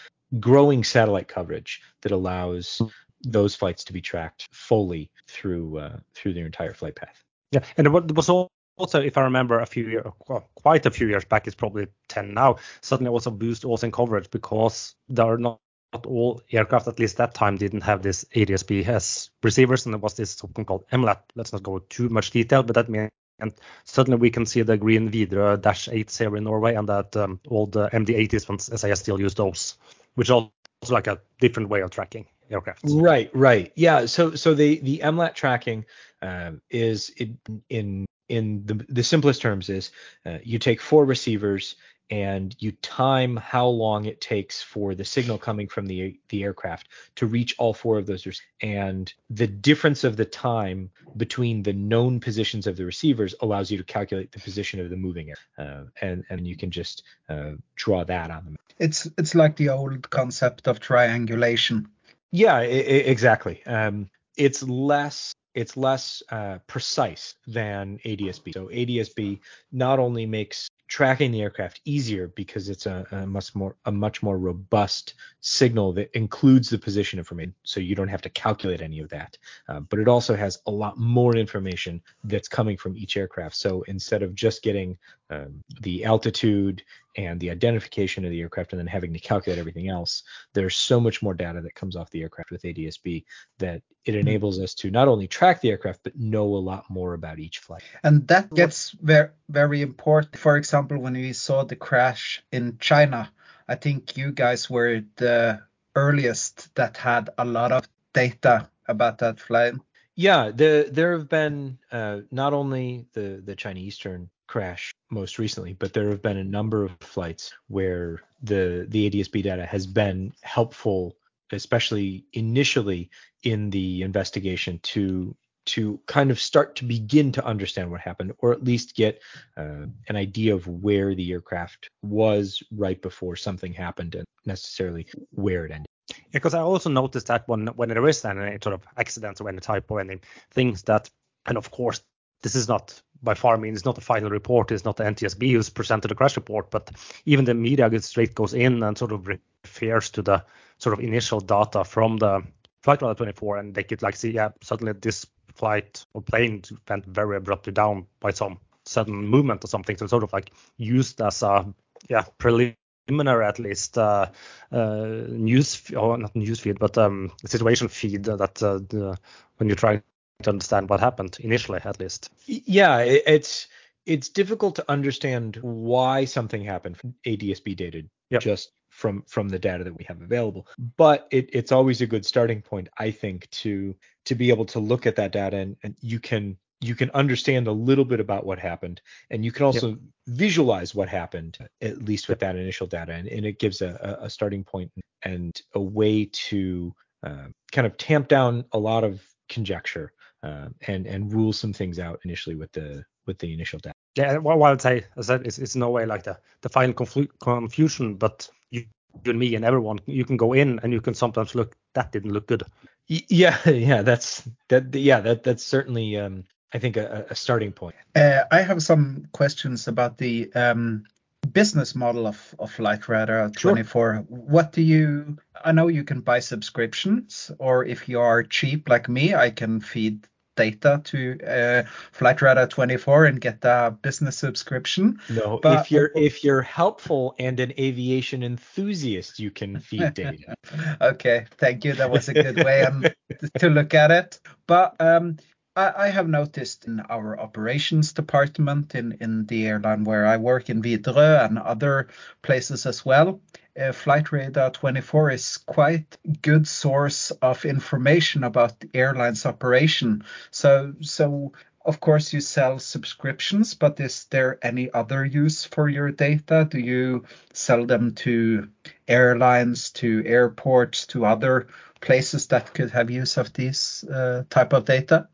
[0.40, 2.80] growing satellite coverage that allows
[3.22, 7.22] those flights to be tracked fully through uh, through their entire flight path.
[7.52, 10.90] Yeah, and it was all also, if I remember a few years, well, quite a
[10.90, 15.26] few years back, it's probably 10 now, suddenly also boost also in coverage because there
[15.26, 15.58] are not,
[15.92, 20.00] not all aircraft, at least that time, didn't have this ADSB as receivers, and there
[20.00, 21.20] was this something called MLAT.
[21.34, 23.52] Let's not go too much detail, but that means and
[23.84, 27.40] suddenly we can see the green Widerøe Dash 8 here in Norway, and that um,
[27.48, 29.76] all the MD80s from SAS still use those,
[30.14, 30.50] which also
[30.88, 32.82] like a different way of tracking aircraft.
[32.84, 34.06] Right, right, yeah.
[34.06, 35.84] So, so the the MLAT tracking
[36.22, 39.90] um, is in, in in the, the simplest terms is
[40.24, 41.76] uh, you take four receivers
[42.08, 46.88] and you time how long it takes for the signal coming from the the aircraft
[47.16, 48.26] to reach all four of those
[48.62, 53.78] and the difference of the time between the known positions of the receivers allows you
[53.78, 57.52] to calculate the position of the moving air uh, and and you can just uh,
[57.74, 61.88] draw that on them it's it's like the old concept of triangulation.
[62.30, 63.64] Yeah I- I- exactly.
[63.66, 68.52] Um, it's less it's less uh, precise than ADSB.
[68.52, 69.40] So ADSB
[69.72, 74.22] not only makes tracking the aircraft easier because it's a, a, much more a much
[74.22, 79.00] more robust signal that includes the position information, so you don't have to calculate any
[79.00, 79.36] of that.
[79.68, 83.56] Uh, but it also has a lot more information that's coming from each aircraft.
[83.56, 84.98] So instead of just getting
[85.30, 86.82] um, the altitude
[87.16, 91.00] and the identification of the aircraft and then having to calculate everything else, there's so
[91.00, 93.24] much more data that comes off the aircraft with ADSB
[93.58, 94.20] that it hmm.
[94.20, 97.58] enables us to not only track the aircraft but know a lot more about each
[97.58, 97.82] flight.
[98.04, 100.36] And that gets very very important.
[100.36, 103.32] For example, when we saw the crash in China,
[103.68, 105.62] I think you guys were the
[105.94, 109.74] earliest that had a lot of data about that flight.
[110.14, 115.72] Yeah, the, there have been uh, not only the the Chinese Eastern crash most recently,
[115.72, 120.32] but there have been a number of flights where the the ADSB data has been
[120.42, 121.16] helpful,
[121.52, 123.10] especially initially
[123.42, 128.52] in the investigation to to kind of start to begin to understand what happened, or
[128.52, 129.20] at least get
[129.56, 135.66] uh, an idea of where the aircraft was right before something happened, and necessarily where
[135.66, 135.86] it ended.
[136.32, 139.58] Because I also noticed that when when there is any sort of accidents or any
[139.58, 140.20] type of any
[140.52, 141.10] things that,
[141.46, 142.00] and of course
[142.42, 144.70] this is not by far means not the final report.
[144.70, 146.90] It's not the NTSB who's presented the crash report, but
[147.24, 150.44] even the media gets straight goes in and sort of refers to the
[150.78, 152.42] sort of initial data from the
[152.84, 157.72] Flightradar24, and they could like see, yeah, suddenly this flight or plane went very abruptly
[157.72, 159.96] down by some sudden movement or something.
[159.96, 161.66] So sort of like used as a
[162.08, 164.30] yeah preliminary at least uh,
[164.70, 169.18] uh, news or not news feed, but um, situation feed that uh, the,
[169.56, 170.02] when you try
[170.42, 172.30] to understand what happened initially, at least.
[172.46, 173.68] Yeah, it's
[174.04, 178.40] it's difficult to understand why something happened from ADSB dated yep.
[178.40, 180.66] just from from the data that we have available.
[180.96, 183.94] But it, it's always a good starting point, I think, to
[184.26, 187.66] to be able to look at that data and, and you can you can understand
[187.66, 189.98] a little bit about what happened and you can also yep.
[190.26, 194.28] visualize what happened at least with that initial data and, and it gives a, a
[194.28, 200.12] starting point and a way to uh, kind of tamp down a lot of conjecture
[200.42, 203.94] uh, and and rule some things out initially with the with the initial data.
[204.16, 207.28] Yeah, well, I'd say, I said, it's, it's no way like the the final confl-
[207.40, 208.84] confusion, but you,
[209.24, 212.12] you and me and everyone, you can go in and you can sometimes look that
[212.12, 212.62] didn't look good.
[213.08, 214.94] Yeah, yeah, that's that.
[214.94, 217.96] Yeah, that that's certainly um, I think a, a starting point.
[218.14, 221.04] Uh, I have some questions about the um,
[221.52, 223.88] business model of of Flightradar24.
[223.88, 224.16] Sure.
[224.28, 225.38] What do you?
[225.64, 229.80] I know you can buy subscriptions, or if you are cheap like me, I can
[229.80, 231.82] feed data to uh,
[232.18, 235.20] Flightradar24 and get a business subscription.
[235.28, 240.54] No, but, if you're if you're helpful and an aviation enthusiast, you can feed data.
[241.00, 241.92] okay, thank you.
[241.92, 243.04] That was a good way um,
[243.58, 244.40] to look at it.
[244.66, 245.36] But um,
[245.78, 250.80] I, have noticed in our operations department in, in the airline where I work in
[250.80, 252.08] Widerøe and other
[252.40, 253.42] places as well,
[253.78, 260.24] uh, Flightradar24 is quite good source of information about the airline's operation.
[260.50, 261.52] So, so
[261.84, 266.66] of course you sell subscriptions, but is there any other use for your data?
[266.70, 268.70] Do you sell them to
[269.08, 271.66] airlines, to airports, to other
[272.00, 275.28] places that could have use of these uh, type of data?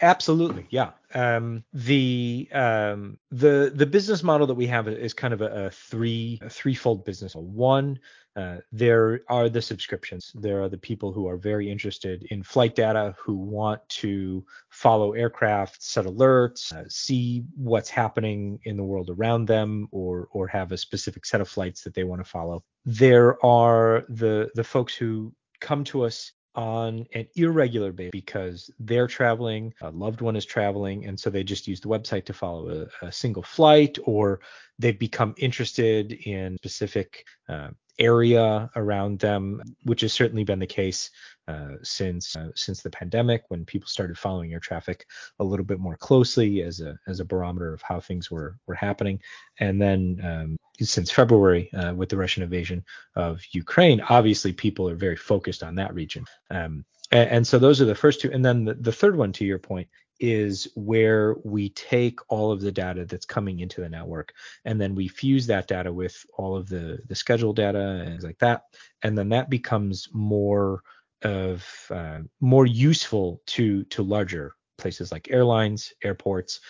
[0.00, 0.90] Absolutely, yeah.
[1.14, 5.70] Um, the um, the the business model that we have is kind of a, a
[5.70, 7.34] three a threefold business.
[7.34, 7.98] One,
[8.36, 10.32] uh, there are the subscriptions.
[10.34, 15.12] There are the people who are very interested in flight data, who want to follow
[15.12, 20.72] aircraft, set alerts, uh, see what's happening in the world around them, or or have
[20.72, 22.62] a specific set of flights that they want to follow.
[22.84, 29.06] There are the the folks who come to us on an irregular basis because they're
[29.06, 32.88] traveling, a loved one is traveling, and so they just use the website to follow
[33.02, 34.40] a, a single flight, or
[34.78, 41.10] they've become interested in specific uh, area around them, which has certainly been the case
[41.48, 45.06] uh, since uh, since the pandemic, when people started following air traffic
[45.40, 48.74] a little bit more closely as a as a barometer of how things were were
[48.74, 49.20] happening,
[49.58, 52.84] and then um, since February uh, with the Russian invasion
[53.16, 56.24] of Ukraine, obviously people are very focused on that region.
[56.50, 59.32] Um, and, and, so those are the first two, and then the, the third one,
[59.32, 59.88] to your point,
[60.22, 64.32] is where we take all of the data that's coming into the network
[64.64, 68.24] and then we fuse that data with all of the the schedule data and things
[68.24, 68.66] like that.
[69.02, 70.82] And then that becomes more
[71.24, 76.60] of uh, more useful to to larger places like airlines airports.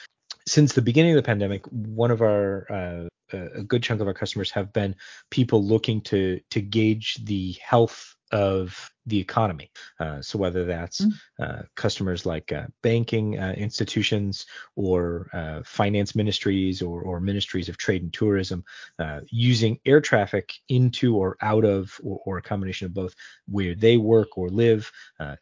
[0.47, 4.15] Since the beginning of the pandemic one of our uh, a good chunk of our
[4.15, 4.95] customers have been
[5.31, 9.71] people looking to to gauge the health of the economy.
[9.99, 11.13] Uh, so whether that's mm.
[11.41, 17.77] uh, customers like uh, banking uh, institutions or uh, finance ministries or, or, ministries of
[17.77, 18.65] trade and tourism
[18.99, 23.15] uh, using air traffic into or out of or, or, a combination of both
[23.47, 24.91] where they work or live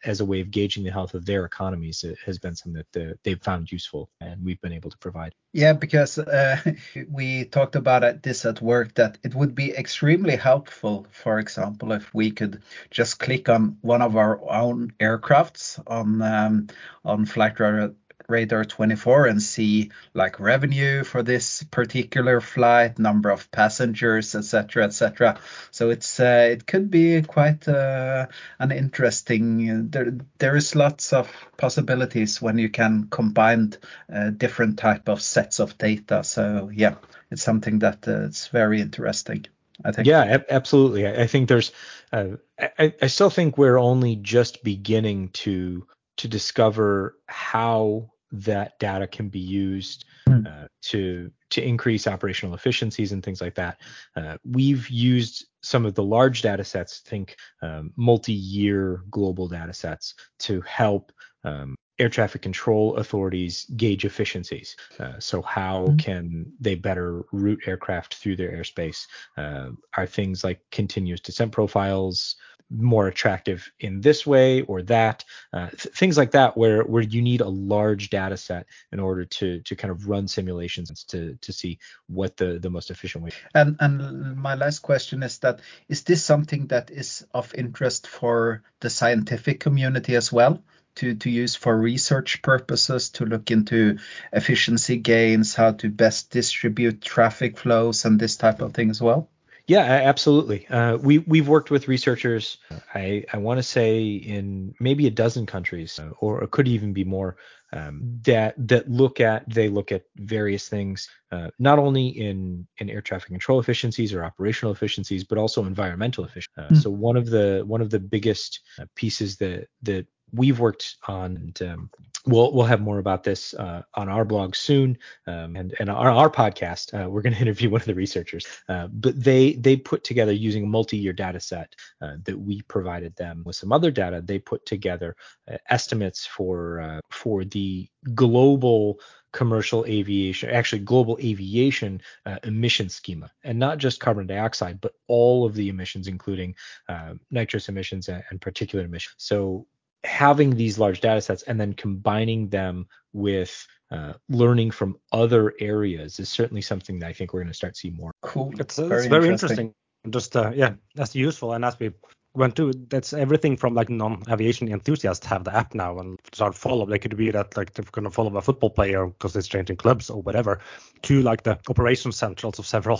[0.03, 3.41] as a way of gauging the health of their economies has been something that they've
[3.41, 5.33] found useful and we've been able to provide.
[5.53, 6.19] Yeah, because
[7.09, 12.13] we talked about this at work that it would be extremely helpful, for example, if
[12.13, 16.67] we could just click on one of our own aircrafts on um,
[17.05, 17.95] on Flightradar,
[18.31, 25.39] radar 24 and see like revenue for this particular flight, number of passengers, etc., etc.
[25.69, 28.27] So it's uh, it could be quite uh,
[28.57, 29.89] an interesting.
[29.89, 33.73] There there is lots of possibilities when you can combine
[34.11, 36.23] uh, different type of sets of data.
[36.23, 36.95] So yeah,
[37.29, 39.45] it's something that uh, it's very interesting.
[39.85, 40.07] I think.
[40.07, 41.07] Yeah, absolutely.
[41.07, 41.71] I think there's,
[42.11, 49.07] uh, I, I still think we're only just beginning to to discover how that data
[49.07, 50.45] can be used hmm.
[50.45, 53.81] uh, to to increase operational efficiencies and things like that.
[54.15, 60.15] Uh, we've used some of the large data sets, think um, multi-year global data sets,
[60.39, 61.11] to help
[61.43, 64.75] um, air traffic control authorities gauge efficiencies.
[64.99, 65.97] Uh, so how mm-hmm.
[65.97, 69.05] can they better route aircraft through their airspace?
[69.37, 72.35] Uh, are things like continuous descent profiles
[72.73, 75.23] more attractive in this way or that?
[75.53, 79.25] Uh, th- things like that, where where you need a large data set in order
[79.25, 81.77] to to kind of run simulations to to see
[82.07, 83.31] what the the most efficient way.
[83.53, 88.63] And and my last question is that is this something that is of interest for
[88.79, 90.63] the scientific community as well?
[90.95, 93.97] To, to use for research purposes to look into
[94.31, 99.29] efficiency gains, how to best distribute traffic flows, and this type of thing as well?
[99.67, 100.67] Yeah, absolutely.
[100.67, 102.57] Uh, we we've worked with researchers.
[102.93, 106.93] I I want to say in maybe a dozen countries, uh, or it could even
[106.93, 107.37] be more.
[107.73, 112.89] Um, that that look at they look at various things, uh, not only in in
[112.89, 116.75] air traffic control efficiencies or operational efficiencies, but also environmental efficiency.
[116.75, 116.81] Mm.
[116.81, 121.37] So one of the one of the biggest uh, pieces that that we've worked on,
[121.37, 121.89] and um,
[122.25, 126.07] we'll we'll have more about this uh, on our blog soon, um, and and on
[126.07, 128.45] our podcast, uh, we're going to interview one of the researchers.
[128.69, 133.15] Uh, but they they put together using a multi-year data set uh, that we provided
[133.15, 134.21] them with some other data.
[134.21, 135.15] They put together
[135.51, 138.99] uh, estimates for uh, for the global
[139.33, 145.45] commercial aviation, actually global aviation uh, emission schema, and not just carbon dioxide, but all
[145.45, 146.53] of the emissions, including
[146.89, 149.15] uh, nitrous emissions and, and particulate emissions.
[149.17, 149.67] So
[150.03, 156.19] having these large data sets and then combining them with uh, learning from other areas
[156.19, 158.11] is certainly something that I think we're going to start to see more.
[158.21, 158.53] Cool.
[158.59, 159.73] It's, uh, very, it's very interesting.
[160.05, 160.09] interesting.
[160.09, 161.53] Just uh, yeah, that's useful.
[161.53, 161.91] And as we
[162.33, 166.85] went to, that's everything from like non-aviation enthusiasts have the app now and start follow.
[166.85, 169.75] They could be that like they're going to follow a football player because it's changing
[169.75, 170.61] clubs or whatever,
[171.03, 172.99] to like the operations centrals of several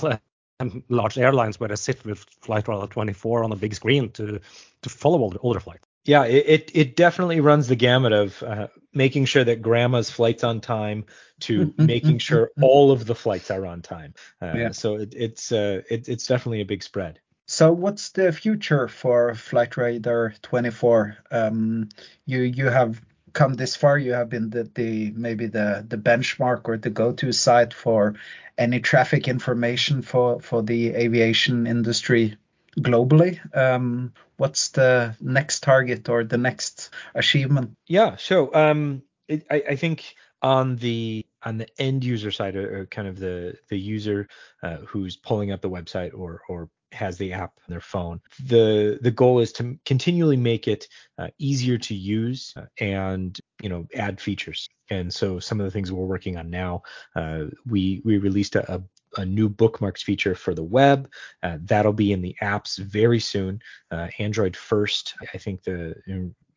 [0.90, 4.40] large airlines where they sit with Flightradar24 on a big screen to
[4.82, 8.42] to follow all, the, all their flights yeah, it, it definitely runs the gamut of
[8.44, 11.06] uh, making sure that grandma's flight's on time
[11.42, 14.14] to making sure all of the flights are on time.
[14.42, 14.72] Uh, yeah.
[14.72, 17.20] So it, it's uh, it, it's definitely a big spread.
[17.48, 21.16] So what's the future for Flightradar24?
[21.32, 21.90] Um,
[22.26, 23.02] you you have
[23.34, 23.98] come this far.
[23.98, 28.16] You have been the, the maybe the the benchmark or the go-to site for
[28.58, 32.38] any traffic information for for the aviation industry
[32.80, 33.40] globally.
[33.56, 37.76] Um, what's the next target or the next achievement?
[37.88, 42.86] Yeah, so um, it, I, I, think on the on the end user side, or,
[42.88, 44.28] kind of the the user
[44.64, 48.22] uh, who's pulling up the website or or has the app on their phone.
[48.46, 53.70] The the goal is to continually make it uh, easier to use uh, and you
[53.70, 54.70] know add features.
[54.90, 56.84] And so some of the things we're working on now,
[57.16, 58.82] uh, we we released a, a
[59.18, 61.10] a new bookmarks feature for the web.
[61.44, 63.62] Uh, that'll be in the apps very soon.
[63.92, 65.96] Uh, Android first, I think the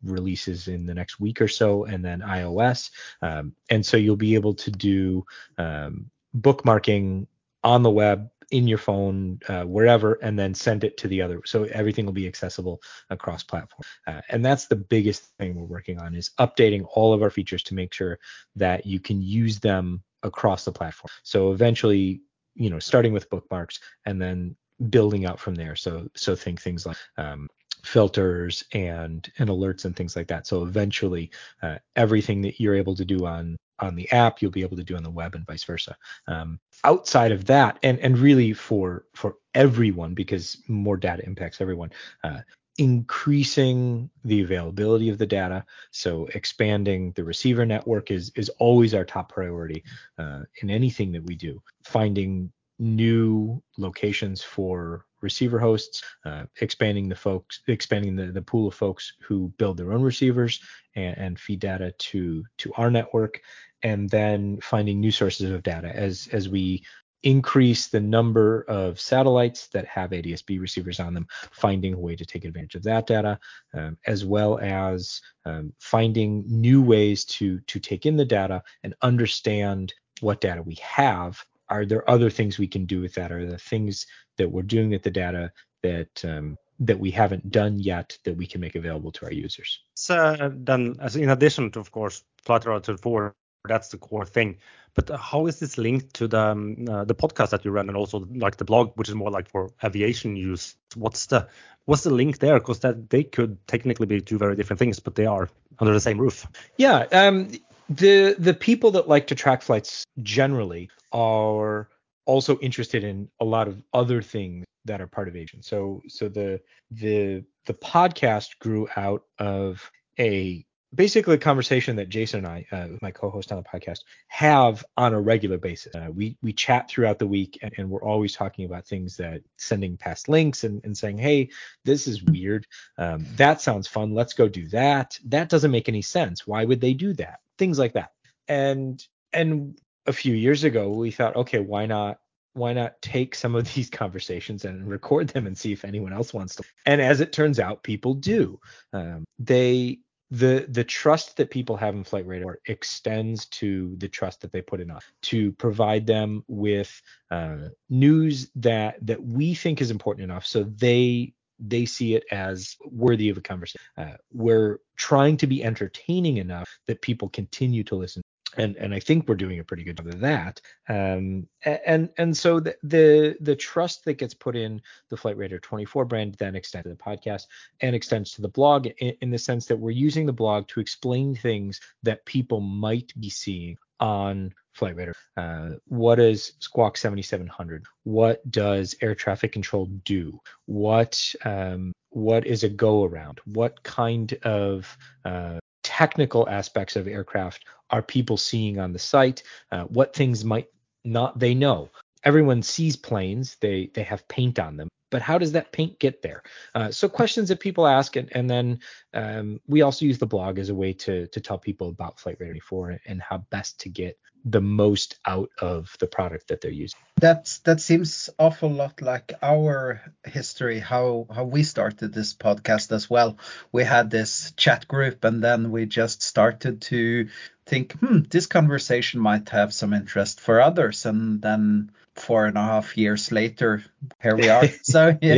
[0.02, 2.90] releases in the next week or so, and then iOS.
[3.22, 5.24] Um, and so you'll be able to do
[5.58, 7.26] um, bookmarking
[7.62, 11.40] on the web in your phone uh, wherever and then send it to the other
[11.46, 12.80] so everything will be accessible
[13.10, 17.22] across platform uh, and that's the biggest thing we're working on is updating all of
[17.22, 18.18] our features to make sure
[18.54, 22.20] that you can use them across the platform so eventually
[22.54, 24.56] you know starting with bookmarks and then
[24.90, 25.76] building out from there.
[25.76, 27.48] So so think things like um,
[27.82, 30.46] filters and and alerts and things like that.
[30.46, 31.30] So eventually
[31.62, 34.84] uh, everything that you're able to do on on the app you'll be able to
[34.84, 35.96] do on the web and vice versa.
[36.26, 41.90] Um, outside of that and and really for for everyone because more data impacts everyone
[42.22, 42.40] uh,
[42.78, 45.64] increasing the availability of the data.
[45.90, 49.84] So expanding the receiver network is is always our top priority
[50.18, 51.62] uh, in anything that we do.
[51.84, 58.74] Finding new locations for receiver hosts, uh, expanding the folks, expanding the, the pool of
[58.74, 60.60] folks who build their own receivers
[60.96, 63.40] and, and feed data to to our network,
[63.82, 66.84] and then finding new sources of data as as we
[67.24, 72.24] increase the number of satellites that have ADSB receivers on them, finding a way to
[72.24, 73.38] take advantage of that data,
[73.72, 78.94] um, as well as um, finding new ways to to take in the data and
[79.02, 81.42] understand what data we have.
[81.68, 83.32] Are there other things we can do with that?
[83.32, 84.06] Are there things
[84.36, 85.50] that we're doing with the data
[85.82, 89.80] that um, that we haven't done yet that we can make available to our users?
[89.94, 93.34] So then, as in addition to, of course, Radar 24
[93.66, 94.58] That's the core thing.
[94.94, 97.96] But how is this linked to the um, uh, the podcast that you run and
[97.96, 100.76] also like the blog, which is more like for aviation use?
[100.94, 101.48] What's the
[101.86, 102.58] what's the link there?
[102.58, 105.48] Because that they could technically be two very different things, but they are
[105.78, 106.46] under the same roof.
[106.76, 107.06] Yeah.
[107.10, 107.50] Um,
[107.88, 111.88] the the people that like to track flights generally are
[112.26, 115.62] also interested in a lot of other things that are part of Asian.
[115.62, 116.60] So so the
[116.90, 120.64] the the podcast grew out of a
[120.94, 125.14] basically a conversation that Jason and I, uh, my co-host on the podcast, have on
[125.14, 125.94] a regular basis.
[125.94, 129.42] Uh, we we chat throughout the week, and, and, we're always talking about things that
[129.56, 131.50] sending past links and, and saying, "Hey,
[131.84, 132.66] this is weird.
[132.98, 134.14] Um, that sounds fun.
[134.14, 135.18] Let's go do that.
[135.26, 136.46] That doesn't make any sense.
[136.46, 137.40] Why would they do that?
[137.58, 138.12] Things like that."
[138.48, 142.18] And and a few years ago, we thought, okay, why not
[142.54, 146.32] why not take some of these conversations and record them and see if anyone else
[146.32, 148.58] wants to and as it turns out people do
[148.92, 149.98] um, they
[150.34, 154.80] the the trust that people have in Flightradar extends to the trust that they put
[154.80, 160.44] in us to provide them with uh, news that that we think is important enough
[160.44, 163.80] so they they see it as worthy of a conversation.
[163.96, 168.22] Uh, we're trying to be entertaining enough that people continue to listen
[168.56, 170.60] and and I think we're doing a pretty good job of that.
[170.88, 174.80] Um, and and so the, the the trust that gets put in
[175.10, 177.46] the Flightradar24 brand then extends to the podcast
[177.80, 180.80] and extends to the blog in, in the sense that we're using the blog to
[180.80, 185.12] explain things that people might be seeing on Flightradar.
[185.36, 187.84] Uh, what is Squawk 7700?
[188.02, 190.40] What does air traffic control do?
[190.66, 193.40] What um, what is a go around?
[193.44, 199.42] What kind of uh, technical aspects of aircraft are people seeing on the site?
[199.70, 200.68] Uh, what things might
[201.04, 201.90] not they know?
[202.22, 206.22] Everyone sees planes; they they have paint on them, but how does that paint get
[206.22, 206.42] there?
[206.74, 208.80] Uh, so questions that people ask, and, and then
[209.12, 212.38] um, we also use the blog as a way to to tell people about Flight
[212.40, 216.70] Radar 4 and how best to get the most out of the product that they're
[216.70, 216.98] using.
[217.16, 223.08] That's that seems awful lot like our history, how how we started this podcast as
[223.08, 223.38] well.
[223.72, 227.28] We had this chat group, and then we just started to
[227.66, 232.62] think, hmm, this conversation might have some interest for others, and then four and a
[232.62, 233.82] half years later,
[234.22, 234.64] here we are.
[234.82, 235.34] So yeah,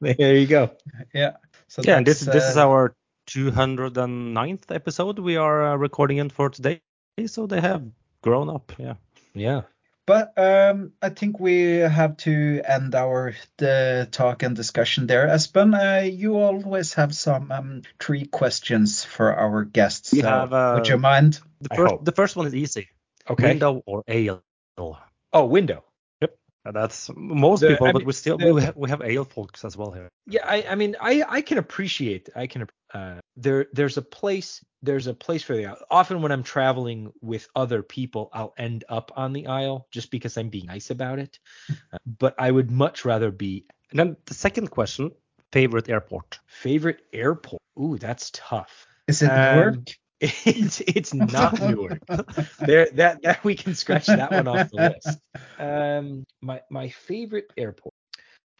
[0.00, 0.70] yep, there you go.
[1.14, 1.36] Yeah.
[1.68, 2.94] So yeah, and this uh, this is uh, our
[3.28, 6.80] 209th episode we are uh, recording in for today.
[7.26, 7.84] So they have
[8.22, 8.72] grown up.
[8.78, 8.94] Yeah.
[9.34, 9.62] Yeah.
[10.06, 15.28] But um, I think we have to end our the talk and discussion there.
[15.28, 20.12] Espen, uh, you always have some um, three questions for our guests.
[20.12, 21.40] We have, uh, would you mind?
[21.60, 22.88] The first, the first one is easy.
[23.28, 23.48] Okay.
[23.48, 24.42] Window or ale?
[25.32, 25.84] Oh, window.
[26.20, 26.36] Yep.
[26.72, 29.64] That's most the, people, I but we still the, we, have, we have ale folks
[29.64, 30.08] as well here.
[30.26, 32.30] Yeah, I, I mean, I I can appreciate.
[32.34, 36.42] I can uh, there there's a place there's a place for the often when I'm
[36.42, 40.90] traveling with other people, I'll end up on the aisle just because I'm being nice
[40.90, 41.38] about it.
[41.92, 43.66] uh, but I would much rather be.
[43.90, 45.12] And then the second question:
[45.52, 46.38] favorite airport.
[46.46, 47.62] Favorite airport.
[47.78, 48.86] Ooh, that's tough.
[49.08, 49.74] Is it um, Newark?
[50.20, 51.98] It's it's not Newark.
[52.58, 55.18] there that that we can scratch that one off the list.
[55.58, 57.94] Um, my my favorite airport.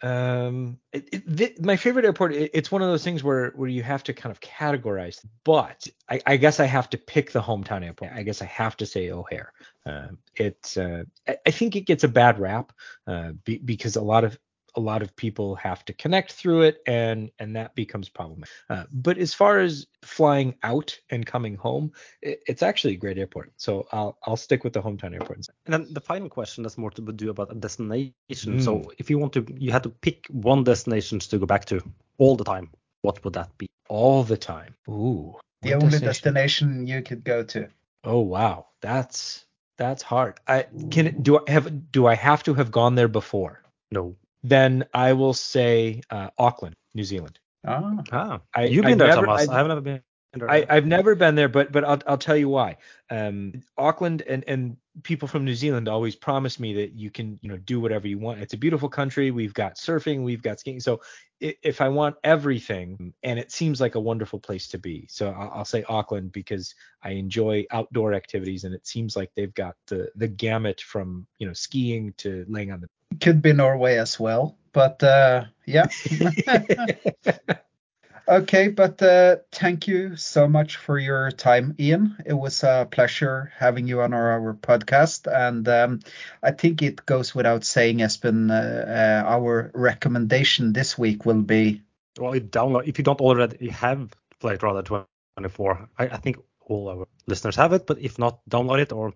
[0.02, 2.32] Um, it, it, th- my favorite airport.
[2.32, 5.24] It, it's one of those things where where you have to kind of categorize.
[5.44, 8.12] But I, I guess I have to pick the hometown airport.
[8.12, 9.52] I guess I have to say O'Hare.
[9.84, 12.72] Uh, it's uh, I, I think it gets a bad rap
[13.06, 14.38] uh, be, because a lot of
[14.76, 18.52] a lot of people have to connect through it and and that becomes problematic.
[18.68, 21.92] Uh, but as far as flying out and coming home
[22.22, 25.74] it, it's actually a great airport so i'll i'll stick with the hometown airport and
[25.74, 28.12] then the final question has more to do about a destination.
[28.30, 28.62] Mm.
[28.62, 31.82] so if you want to you had to pick one destination to go back to
[32.18, 32.70] all the time
[33.02, 33.66] what would that be?
[33.88, 34.74] All the time.
[34.88, 36.06] Ooh the only destination?
[36.06, 37.68] destination you could go to.
[38.04, 38.66] Oh wow.
[38.80, 39.44] That's
[39.76, 40.38] that's hard.
[40.46, 43.62] I can do i have do i have to have gone there before?
[43.90, 47.38] No then I will say uh, Auckland, New Zealand.
[47.66, 48.40] Oh, ah.
[48.54, 49.42] I, you've been I've there, never, Thomas.
[49.42, 50.02] I've, I have never been.
[50.48, 52.76] I, have never been there, but but I'll I'll tell you why.
[53.10, 57.48] Um, Auckland and and people from New Zealand always promise me that you can you
[57.48, 58.40] know do whatever you want.
[58.40, 59.32] It's a beautiful country.
[59.32, 60.78] We've got surfing, we've got skiing.
[60.78, 61.00] So
[61.40, 65.50] if I want everything, and it seems like a wonderful place to be, so I'll,
[65.54, 70.10] I'll say Auckland because I enjoy outdoor activities, and it seems like they've got the
[70.14, 72.88] the gamut from you know skiing to laying on the
[73.20, 75.88] could be Norway as well, but uh, yeah.
[78.30, 82.16] okay, but uh, thank you so much for your time, Ian.
[82.24, 86.00] It was a pleasure having you on our, our podcast, and um,
[86.42, 91.82] I think it goes without saying, Espen, uh, uh our recommendation this week will be.
[92.18, 95.06] Well, download if you don't already have Flight Radar
[95.36, 95.88] 24.
[95.98, 99.12] I, I think all our listeners have it, but if not, download it, or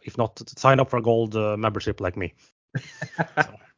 [0.00, 2.34] if not, sign up for a gold uh, membership like me.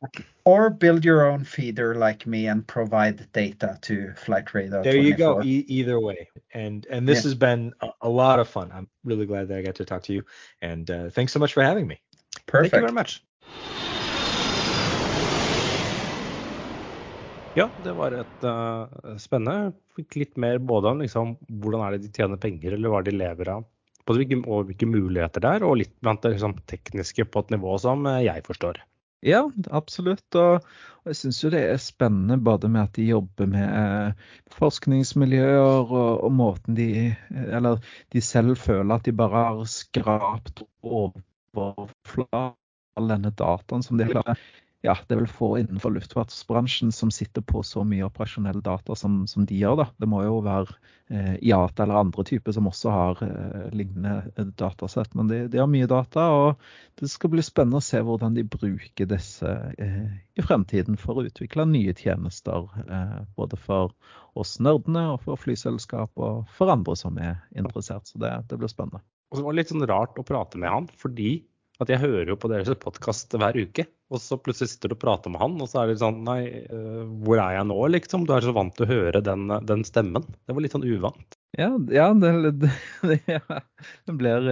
[0.45, 4.83] or build your own feeder like me and provide data to Flightradar.
[4.83, 5.05] There 24.
[5.05, 5.43] you go.
[5.43, 7.23] E- either way, and and this yeah.
[7.23, 8.71] has been a, a, lot of fun.
[8.73, 10.25] I'm really glad that I got to talk to you,
[10.63, 12.01] and uh, thanks so much for having me.
[12.47, 12.73] Perfect.
[12.73, 13.23] Thank you very much.
[17.55, 19.73] Ja, det var et uh, spennende.
[19.95, 23.15] Fikk litt mer både om liksom, hvordan er det de tjener penger, eller hva de
[23.15, 23.63] lever av,
[24.05, 27.55] på hvilke, og hvilke muligheter det er, og litt blant det liksom, tekniske på et
[27.55, 28.83] nivå som uh, jeg forstår.
[29.25, 30.37] Ja, absolutt.
[30.37, 30.67] Og,
[31.05, 35.93] jeg syns jo det er spennende både med at de jobber med uh, forskningsmiljøer og,
[36.25, 36.89] og, måten de
[37.31, 37.81] Eller
[38.13, 42.61] de selv føler at de bare har skrapt overflaten
[42.95, 44.39] all denne dataen som de klarer
[44.85, 49.23] ja, det er vel få innenfor luftfartsbransjen som sitter på så mye operasjonell data som,
[49.31, 49.79] som de gjør.
[49.81, 49.87] da.
[49.97, 50.75] Det må jo være
[51.09, 55.15] eh, IATA eller andre typer som også har eh, lignende datasett.
[55.17, 58.45] Men de, de, har mye data, og det skal bli spennende å se hvordan de
[58.45, 62.69] bruker disse eh, i fremtiden for å utvikle nye tjenester.
[62.85, 63.97] Eh, både for
[64.37, 68.13] oss nerdene og for flyselskap og for andre som er interessert.
[68.13, 69.01] Så det, det blir spennende.
[69.33, 71.39] Og så var det litt sånn rart å prate med han, fordi
[71.83, 75.03] at jeg hører jo på deres podkast hver uke, og så plutselig sitter du og
[75.03, 78.27] prater med han, og så er det sånn Nei, uh, hvor er jeg nå, liksom?
[78.29, 80.27] Du er så vant til å høre den, den stemmen.
[80.47, 81.39] Det var litt sånn uvant.
[81.59, 82.71] Ja, ja det, det,
[83.37, 83.43] ja,
[84.07, 84.51] det blir,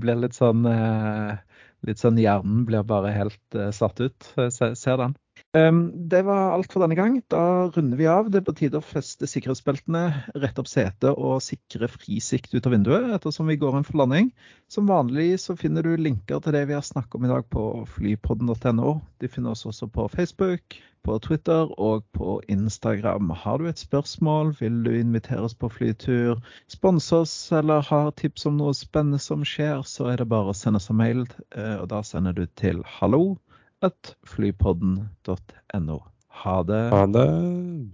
[0.00, 1.36] blir, litt sånn uh,
[1.82, 4.26] Litt sånn hjernen blir bare helt satt ut.
[4.38, 5.16] Jeg ser den.
[5.52, 7.18] Um, det var alt for denne gang.
[7.28, 8.30] Da runder vi av.
[8.32, 10.04] Det er på tide å feste sikkerhetsbeltene,
[10.40, 14.30] rette opp setet og sikre frisikt ut av vinduet ettersom vi går inn for landing.
[14.72, 17.66] Som vanlig så finner du linker til det vi har snakket om i dag på
[17.98, 18.94] flypodden.no.
[19.20, 23.36] De finner oss også på Facebook, på Twitter og på Instagram.
[23.44, 26.40] Har du et spørsmål, vil du invitere oss på flytur,
[26.72, 30.56] sponse oss eller har tips om noe spennende som skjer, så er det bare å
[30.56, 33.34] sende oss en mail, eh, og da sender du til hallo
[33.82, 35.98] at flypodden.no.
[36.28, 36.90] Ha det.
[36.90, 37.30] Ha det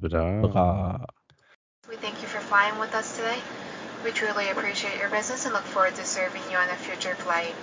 [0.00, 0.42] bra.
[0.42, 1.06] bra.
[1.88, 3.38] We thank you for flying with us today.
[4.04, 7.54] We truly appreciate your business and look forward to serving you on a future flight.